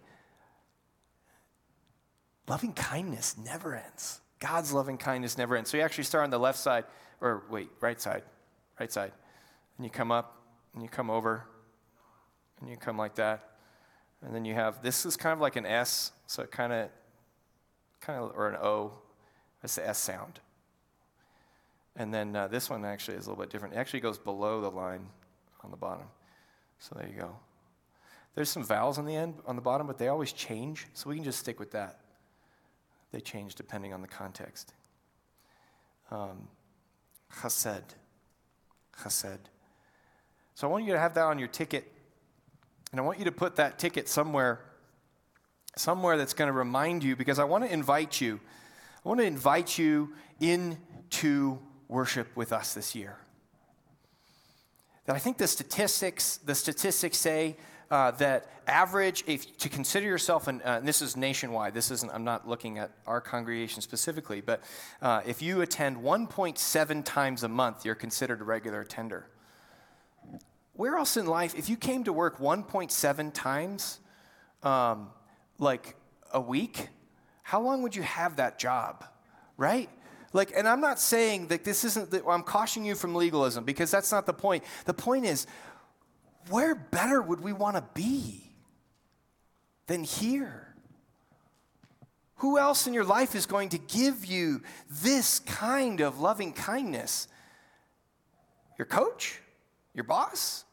loving 2.47 2.71
kindness 2.71 3.37
never 3.37 3.75
ends. 3.75 4.21
God's 4.39 4.71
loving 4.71 4.97
kindness 4.97 5.37
never 5.37 5.57
ends. 5.57 5.69
So 5.69 5.77
you 5.77 5.83
actually 5.83 6.05
start 6.05 6.23
on 6.23 6.29
the 6.29 6.39
left 6.39 6.59
side, 6.59 6.85
or 7.19 7.43
wait, 7.49 7.69
right 7.81 7.99
side, 7.99 8.23
right 8.79 8.91
side. 8.91 9.11
And 9.77 9.85
you 9.85 9.89
come 9.89 10.11
up 10.11 10.41
and 10.73 10.81
you 10.81 10.87
come 10.87 11.09
over 11.09 11.43
and 12.61 12.69
you 12.69 12.77
come 12.77 12.97
like 12.97 13.15
that 13.15 13.56
and 14.25 14.33
then 14.33 14.45
you 14.45 14.53
have, 14.53 14.81
this 14.81 15.05
is 15.05 15.15
kind 15.15 15.33
of 15.33 15.39
like 15.39 15.55
an 15.55 15.65
S, 15.65 16.11
so 16.25 16.43
it 16.43 16.51
kind 16.51 16.73
of, 16.73 16.89
kind 18.01 18.19
of, 18.19 18.31
or 18.35 18.49
an 18.49 18.55
O. 18.55 18.93
That's 19.61 19.75
the 19.75 19.87
S 19.87 19.97
sound. 19.97 20.39
And 21.95 22.13
then 22.13 22.35
uh, 22.35 22.47
this 22.47 22.69
one 22.69 22.85
actually 22.85 23.17
is 23.17 23.25
a 23.25 23.29
little 23.29 23.43
bit 23.43 23.51
different. 23.51 23.73
It 23.73 23.77
actually 23.77 24.01
goes 24.01 24.17
below 24.17 24.61
the 24.61 24.69
line 24.69 25.07
on 25.63 25.71
the 25.71 25.77
bottom. 25.77 26.07
So 26.79 26.95
there 26.95 27.07
you 27.07 27.19
go. 27.19 27.35
There's 28.35 28.49
some 28.49 28.63
vowels 28.63 28.99
on 28.99 29.05
the 29.05 29.15
end, 29.15 29.35
on 29.47 29.55
the 29.55 29.63
bottom, 29.63 29.87
but 29.87 29.97
they 29.97 30.09
always 30.09 30.31
change, 30.31 30.85
so 30.93 31.09
we 31.09 31.15
can 31.15 31.23
just 31.23 31.39
stick 31.39 31.59
with 31.59 31.71
that. 31.71 32.01
They 33.11 33.19
change 33.19 33.55
depending 33.55 33.93
on 33.93 34.01
the 34.01 34.07
context. 34.07 34.73
Um, 36.11 36.47
chesed. 37.41 37.95
Chesed. 39.01 39.39
So 40.53 40.67
I 40.67 40.71
want 40.71 40.85
you 40.85 40.93
to 40.93 40.99
have 40.99 41.15
that 41.15 41.23
on 41.23 41.39
your 41.39 41.47
ticket, 41.47 41.91
and 42.97 43.03
I 43.03 43.05
want 43.05 43.19
you 43.19 43.25
to 43.25 43.31
put 43.31 43.57
that 43.57 43.77
ticket 43.77 44.09
somewhere, 44.09 44.59
somewhere 45.75 46.17
that's 46.17 46.33
going 46.33 46.47
to 46.47 46.51
remind 46.51 47.03
you, 47.03 47.15
because 47.15 47.37
I 47.37 47.43
want 47.43 47.63
to 47.63 47.71
invite 47.71 48.19
you. 48.19 48.39
I 49.05 49.07
want 49.07 49.19
to 49.19 49.25
invite 49.27 49.77
you 49.77 50.15
into 50.39 51.59
worship 51.87 52.35
with 52.35 52.51
us 52.51 52.73
this 52.73 52.95
year. 52.95 53.19
That 55.05 55.15
I 55.15 55.19
think 55.19 55.37
the 55.37 55.45
statistics, 55.45 56.37
the 56.37 56.55
statistics 56.55 57.19
say 57.19 57.57
uh, 57.91 58.09
that 58.11 58.49
average, 58.65 59.23
if 59.27 59.55
to 59.59 59.69
consider 59.69 60.07
yourself, 60.07 60.47
an, 60.47 60.63
uh, 60.65 60.77
and 60.79 60.87
this 60.87 61.03
is 61.03 61.15
nationwide, 61.15 61.75
this 61.75 61.91
isn't, 61.91 62.11
I'm 62.11 62.23
not 62.23 62.47
looking 62.47 62.79
at 62.79 62.89
our 63.05 63.21
congregation 63.21 63.83
specifically, 63.83 64.41
but 64.41 64.63
uh, 65.03 65.21
if 65.23 65.43
you 65.43 65.61
attend 65.61 65.97
1.7 65.97 67.05
times 67.05 67.43
a 67.43 67.47
month, 67.47 67.85
you're 67.85 67.93
considered 67.93 68.41
a 68.41 68.43
regular 68.43 68.81
attender. 68.81 69.27
Where 70.77 70.95
else 70.95 71.17
in 71.17 71.25
life, 71.25 71.55
if 71.55 71.69
you 71.69 71.75
came 71.75 72.03
to 72.03 72.13
work 72.13 72.37
1.7 72.37 73.33
times, 73.33 73.99
um, 74.61 75.09
like 75.57 75.95
a 76.31 76.39
week, 76.39 76.89
how 77.41 77.61
long 77.61 77.81
would 77.81 77.95
you 77.95 78.03
have 78.03 78.35
that 78.35 78.59
job, 78.59 79.03
right? 79.57 79.89
Like, 80.33 80.53
and 80.55 80.67
I'm 80.67 80.79
not 80.79 80.99
saying 80.99 81.47
that 81.47 81.63
this 81.63 81.83
isn't, 81.83 82.11
that 82.11 82.23
I'm 82.27 82.43
cautioning 82.43 82.87
you 82.87 82.93
from 82.93 83.15
legalism 83.15 83.63
because 83.63 83.89
that's 83.89 84.11
not 84.11 84.27
the 84.27 84.33
point. 84.33 84.63
The 84.85 84.93
point 84.93 85.25
is, 85.25 85.47
where 86.49 86.75
better 86.75 87.23
would 87.23 87.41
we 87.41 87.53
want 87.53 87.75
to 87.75 87.83
be 87.95 88.51
than 89.87 90.03
here? 90.03 90.75
Who 92.35 92.59
else 92.59 92.85
in 92.85 92.93
your 92.93 93.03
life 93.03 93.33
is 93.33 93.47
going 93.47 93.69
to 93.69 93.79
give 93.79 94.25
you 94.25 94.61
this 94.91 95.39
kind 95.39 96.01
of 96.01 96.19
loving 96.19 96.53
kindness? 96.53 97.27
Your 98.77 98.85
coach? 98.85 99.39
Your 99.95 100.03
boss? 100.03 100.65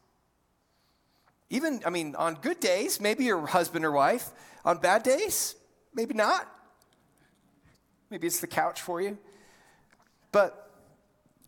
Even, 1.49 1.81
I 1.85 1.89
mean, 1.89 2.15
on 2.15 2.35
good 2.35 2.59
days, 2.59 2.99
maybe 2.99 3.25
your 3.25 3.45
husband 3.45 3.85
or 3.85 3.91
wife. 3.91 4.31
On 4.63 4.77
bad 4.77 5.03
days, 5.03 5.55
maybe 5.93 6.13
not. 6.13 6.51
Maybe 8.09 8.27
it's 8.27 8.39
the 8.39 8.47
couch 8.47 8.81
for 8.81 9.01
you. 9.01 9.17
But 10.31 10.71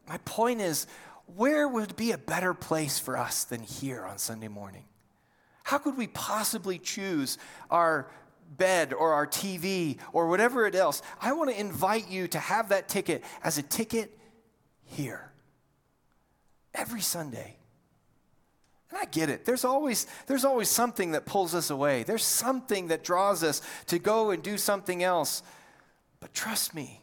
my 0.07 0.17
point 0.19 0.61
is, 0.61 0.87
where 1.35 1.67
would 1.67 1.95
be 1.95 2.11
a 2.11 2.17
better 2.17 2.53
place 2.53 2.99
for 2.99 3.17
us 3.17 3.43
than 3.43 3.61
here 3.61 4.05
on 4.05 4.17
Sunday 4.17 4.47
morning? 4.47 4.85
How 5.63 5.77
could 5.77 5.97
we 5.97 6.07
possibly 6.07 6.79
choose 6.79 7.37
our 7.69 8.09
bed 8.55 8.93
or 8.93 9.13
our 9.13 9.27
TV 9.27 9.97
or 10.13 10.27
whatever 10.27 10.65
it 10.65 10.75
else? 10.75 11.01
I 11.19 11.33
want 11.33 11.49
to 11.49 11.59
invite 11.59 12.07
you 12.07 12.27
to 12.29 12.39
have 12.39 12.69
that 12.69 12.87
ticket 12.87 13.23
as 13.43 13.57
a 13.57 13.61
ticket 13.61 14.17
here 14.85 15.33
every 16.73 17.01
Sunday. 17.01 17.57
And 18.89 18.99
I 18.99 19.05
get 19.05 19.29
it. 19.29 19.45
There's 19.45 19.65
always, 19.65 20.07
there's 20.27 20.45
always 20.45 20.69
something 20.69 21.11
that 21.11 21.25
pulls 21.25 21.53
us 21.53 21.69
away. 21.69 22.03
There's 22.03 22.23
something 22.23 22.87
that 22.87 23.03
draws 23.03 23.43
us 23.43 23.61
to 23.87 23.99
go 23.99 24.31
and 24.31 24.41
do 24.41 24.57
something 24.57 25.03
else. 25.03 25.43
But 26.19 26.33
trust 26.33 26.73
me, 26.73 27.01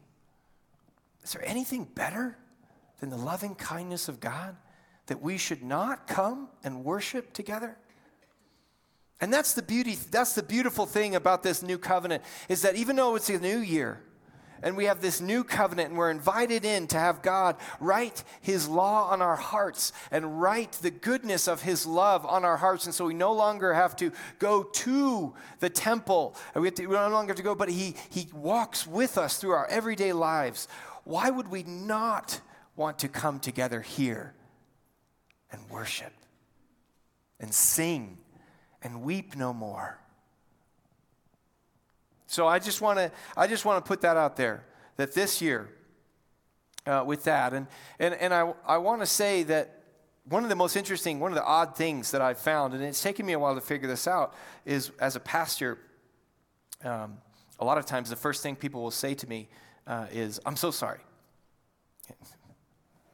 is 1.23 1.33
there 1.33 1.47
anything 1.47 1.85
better 1.85 2.37
than 3.01 3.11
the 3.11 3.17
loving 3.17 3.55
kindness 3.55 4.09
of 4.09 4.21
God 4.21 4.57
that 5.07 5.21
we 5.21 5.37
should 5.37 5.63
not 5.63 6.07
come 6.07 6.49
and 6.63 6.85
worship 6.85 7.33
together? 7.33 7.77
And 9.21 9.33
that's 9.33 9.53
the 9.55 9.63
beauty, 9.63 9.97
that's 10.11 10.35
the 10.35 10.43
beautiful 10.43 10.87
thing 10.87 11.15
about 11.15 11.43
this 11.43 11.63
new 11.63 11.79
covenant 11.79 12.23
is 12.49 12.63
that 12.63 12.77
even 12.77 12.97
though 12.97 13.15
it's 13.17 13.31
a 13.31 13.39
new 13.39 13.59
year, 13.59 14.01
and 14.65 14.79
we 14.79 14.87
have 14.87 15.03
this 15.03 15.21
new 15.21 15.45
covenant, 15.45 15.91
and 15.91 15.99
we're 15.99 16.11
invited 16.11 16.65
in 16.65 16.87
to 16.89 16.99
have 16.99 17.21
God 17.21 17.57
write 17.79 18.25
His 18.41 18.67
law 18.67 19.11
on 19.11 19.21
our 19.21 19.37
hearts 19.37 19.93
and 20.11 20.41
write 20.41 20.73
the 20.73 20.91
goodness 20.91 21.47
of 21.47 21.63
His 21.63 21.87
love 21.87 22.25
on 22.25 22.47
our 22.47 22.57
hearts. 22.57 22.87
And 22.87 22.95
so 22.95 23.05
we 23.05 23.13
no 23.13 23.35
longer 23.35 23.75
have 23.75 23.95
to 23.97 24.11
go 24.39 24.63
to 24.63 25.35
the 25.61 25.69
temple, 25.69 26.35
and 26.55 26.63
we, 26.63 26.71
to, 26.71 26.87
we 26.87 26.95
no 26.95 27.11
longer 27.11 27.31
have 27.31 27.37
to 27.37 27.43
go, 27.43 27.55
but 27.55 27.69
He, 27.69 27.95
he 28.09 28.27
walks 28.33 28.87
with 28.87 29.19
us 29.19 29.37
through 29.37 29.53
our 29.53 29.67
everyday 29.67 30.15
lives. 30.15 30.67
Why 31.05 31.29
would 31.29 31.49
we 31.49 31.63
not 31.65 32.41
want 32.75 32.99
to 33.01 33.09
come 33.09 33.41
together 33.41 33.83
here 33.83 34.35
and 35.53 35.61
worship 35.69 36.13
and 37.39 37.53
sing 37.53 38.17
and 38.83 39.03
weep 39.03 39.37
no 39.37 39.53
more? 39.53 39.99
So 42.35 42.49
I 42.49 42.59
just 42.59 42.81
want 42.81 42.99
to 42.99 43.13
I 43.37 43.47
just 43.47 43.65
want 43.65 43.85
to 43.85 43.89
put 43.89 44.01
that 44.01 44.17
out 44.17 44.37
there 44.37 44.65
that 44.97 45.15
this 45.15 45.41
year 45.41 45.69
uh, 46.85 47.05
with 47.07 47.23
that 47.25 47.53
and 47.53 47.69
and 48.01 48.13
and 48.15 48.35
I 48.35 48.53
I 48.67 48.79
want 48.79 49.03
to 49.03 49.07
say 49.07 49.45
that 49.45 49.83
one 50.29 50.43
of 50.43 50.49
the 50.49 50.57
most 50.57 50.75
interesting 50.75 51.21
one 51.21 51.31
of 51.31 51.37
the 51.37 51.45
odd 51.45 51.77
things 51.77 52.11
that 52.11 52.21
I've 52.21 52.39
found 52.39 52.75
and 52.75 52.83
it's 52.83 53.01
taken 53.01 53.25
me 53.25 53.35
a 53.35 53.39
while 53.39 53.55
to 53.55 53.61
figure 53.61 53.87
this 53.87 54.09
out 54.09 54.35
is 54.65 54.91
as 54.99 55.15
a 55.15 55.21
pastor 55.21 55.79
um, 56.83 57.19
a 57.61 57.65
lot 57.65 57.79
of 57.79 57.87
times 57.87 58.11
the 58.11 58.17
first 58.17 58.43
thing 58.43 58.57
people 58.57 58.83
will 58.83 58.91
say 58.91 59.15
to 59.15 59.29
me 59.29 59.49
uh, 59.87 60.07
is 60.11 60.41
I'm 60.45 60.57
so 60.57 60.73
sorry. 60.73 61.01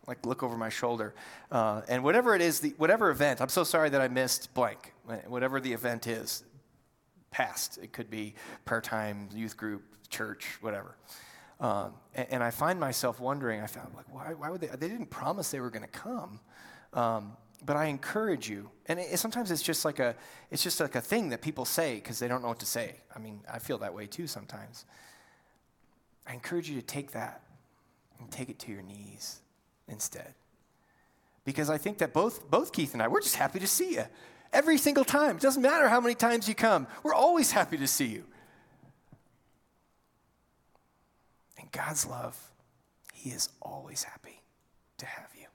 Like 0.06 0.26
look 0.26 0.42
over 0.42 0.56
my 0.56 0.70
shoulder. 0.70 1.14
Uh, 1.52 1.82
and 1.86 2.02
whatever 2.02 2.34
it 2.34 2.40
is 2.40 2.58
the, 2.58 2.70
whatever 2.78 3.10
event 3.10 3.40
i'm 3.40 3.48
so 3.48 3.62
sorry 3.62 3.90
that 3.90 4.00
i 4.00 4.08
missed 4.08 4.52
blank 4.54 4.92
whatever 5.28 5.60
the 5.60 5.72
event 5.72 6.08
is 6.08 6.42
past. 7.30 7.78
It 7.78 7.92
could 7.92 8.10
be 8.10 8.34
prayer 8.64 8.80
time, 8.80 9.28
youth 9.34 9.56
group, 9.56 9.82
church, 10.08 10.58
whatever. 10.60 10.96
Um, 11.60 11.92
and, 12.14 12.26
and, 12.30 12.42
I 12.42 12.50
find 12.50 12.80
myself 12.80 13.20
wondering, 13.20 13.60
I 13.60 13.66
found, 13.66 13.94
like, 13.94 14.06
why, 14.10 14.32
why 14.32 14.48
would 14.48 14.62
they? 14.62 14.68
They 14.68 14.88
didn't 14.88 15.10
promise 15.10 15.50
they 15.50 15.60
were 15.60 15.68
going 15.68 15.82
to 15.82 15.88
come. 15.88 16.40
Um, 16.94 17.36
but 17.64 17.76
I 17.76 17.86
encourage 17.86 18.48
you, 18.48 18.70
and 18.86 18.98
it, 18.98 19.18
sometimes 19.18 19.50
it's 19.50 19.62
just 19.62 19.84
like 19.84 19.98
a, 19.98 20.16
it's 20.50 20.62
just 20.62 20.80
like 20.80 20.94
a 20.94 21.00
thing 21.00 21.28
that 21.30 21.42
people 21.42 21.64
say 21.64 21.96
because 21.96 22.18
they 22.18 22.28
don't 22.28 22.40
know 22.40 22.48
what 22.48 22.60
to 22.60 22.66
say. 22.66 22.96
I 23.14 23.18
mean, 23.18 23.40
I 23.52 23.58
feel 23.58 23.78
that 23.78 23.92
way 23.92 24.06
too 24.06 24.26
sometimes. 24.26 24.86
I 26.26 26.32
encourage 26.32 26.70
you 26.70 26.76
to 26.80 26.86
take 26.86 27.12
that 27.12 27.42
and 28.18 28.30
take 28.30 28.48
it 28.48 28.58
to 28.60 28.72
your 28.72 28.82
knees 28.82 29.40
instead, 29.88 30.34
because 31.44 31.68
I 31.68 31.76
think 31.76 31.98
that 31.98 32.14
both 32.14 32.50
both 32.50 32.72
Keith 32.72 32.94
and 32.94 33.02
I, 33.02 33.08
we're 33.08 33.20
just 33.20 33.36
happy 33.36 33.58
to 33.60 33.66
see 33.66 33.94
you. 33.94 34.04
Every 34.52 34.78
single 34.78 35.04
time. 35.04 35.36
It 35.36 35.42
doesn't 35.42 35.62
matter 35.62 35.88
how 35.88 36.00
many 36.00 36.14
times 36.14 36.48
you 36.48 36.54
come, 36.54 36.86
we're 37.02 37.14
always 37.14 37.52
happy 37.52 37.76
to 37.78 37.86
see 37.86 38.06
you. 38.06 38.24
And 41.58 41.70
God's 41.72 42.06
love, 42.06 42.36
He 43.14 43.30
is 43.30 43.48
always 43.60 44.02
happy 44.04 44.42
to 44.98 45.06
have 45.06 45.28
you. 45.38 45.46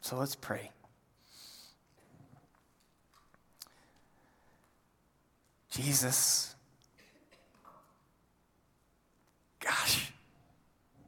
So 0.00 0.16
let's 0.16 0.34
pray. 0.34 0.70
Jesus, 5.70 6.56
gosh, 9.60 10.12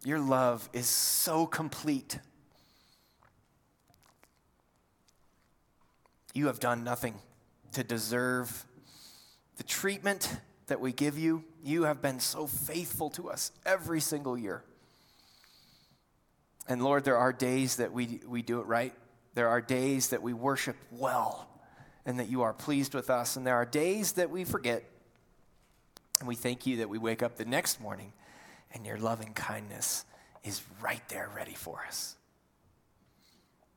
your 0.05 0.21
love 0.21 0.69
is 0.73 0.87
so 0.87 1.47
complete. 1.47 2.19
You 6.33 6.47
have 6.47 6.61
done 6.61 6.85
nothing 6.85 7.14
to 7.73 7.85
deserve 7.85 8.64
the 9.57 9.62
treatment 9.62 10.37
that 10.66 10.81
we 10.81 10.92
give 10.92 11.18
you. 11.18 11.45
You 11.62 11.85
have 11.85 12.01
been 12.01 12.21
so 12.21 12.47
faithful 12.47 13.11
to 13.11 13.31
us 13.31 13.53
every 13.66 14.01
single 14.01 14.38
year. 14.38 14.62
And 16.68 16.83
Lord, 16.83 17.05
there 17.05 17.16
are 17.16 17.33
days 17.33 17.77
that 17.77 17.92
we, 17.92 18.21
we 18.27 18.42
do 18.42 18.61
it 18.61 18.66
right. 18.66 18.95
There 19.35 19.49
are 19.49 19.61
days 19.61 20.09
that 20.09 20.23
we 20.23 20.33
worship 20.33 20.77
well 20.90 21.49
and 22.07 22.18
that 22.18 22.29
you 22.29 22.42
are 22.42 22.53
pleased 22.53 22.95
with 22.95 23.11
us. 23.11 23.37
And 23.37 23.47
there 23.47 23.57
are 23.57 23.66
days 23.66 24.12
that 24.12 24.31
we 24.31 24.45
forget. 24.45 24.85
And 26.21 26.29
we 26.29 26.35
thank 26.35 26.66
you 26.66 26.79
that 26.79 26.88
we 26.88 26.99
wake 26.99 27.23
up 27.23 27.37
the 27.37 27.45
next 27.45 27.81
morning 27.81 28.12
and 28.73 28.87
your 28.87 28.97
loving 28.97 29.35
kindness 29.35 30.05
is 30.45 30.62
right 30.81 31.07
there 31.09 31.31
ready 31.35 31.55
for 31.55 31.85
us 31.87 32.16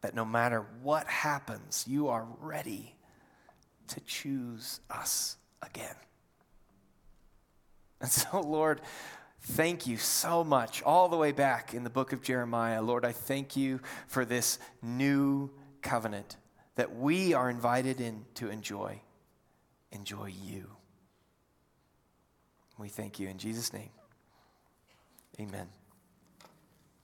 that 0.02 0.16
no 0.16 0.26
matter 0.26 0.66
what 0.82 1.08
happens, 1.08 1.86
you 1.88 2.10
are 2.10 2.28
ready 2.40 2.96
to 3.88 4.00
choose 4.02 4.80
us 4.90 5.38
again. 5.62 5.96
And 8.02 8.10
so, 8.12 8.40
Lord, 8.40 8.82
thank 9.42 9.88
you 9.88 9.98
so 9.98 10.44
much. 10.44 10.84
All 10.84 11.08
the 11.08 11.18
way 11.18 11.32
back 11.32 11.74
in 11.74 11.84
the 11.84 11.90
book 11.90 12.14
of 12.14 12.22
Jeremiah, 12.22 12.82
Lord, 12.82 13.06
I 13.06 13.12
thank 13.12 13.56
you 13.56 13.80
for 14.08 14.26
this 14.26 14.60
new 14.82 15.52
covenant 15.82 16.38
that 16.76 16.96
we 16.96 17.34
are 17.34 17.50
invited 17.50 18.02
in 18.02 18.26
to 18.36 18.50
enjoy. 18.50 19.02
Enjoy 19.92 20.28
you. 20.44 20.70
We 22.78 22.90
thank 22.90 23.20
you 23.20 23.30
in 23.30 23.38
Jesus' 23.38 23.72
name. 23.72 23.92
Amen. 25.40 25.68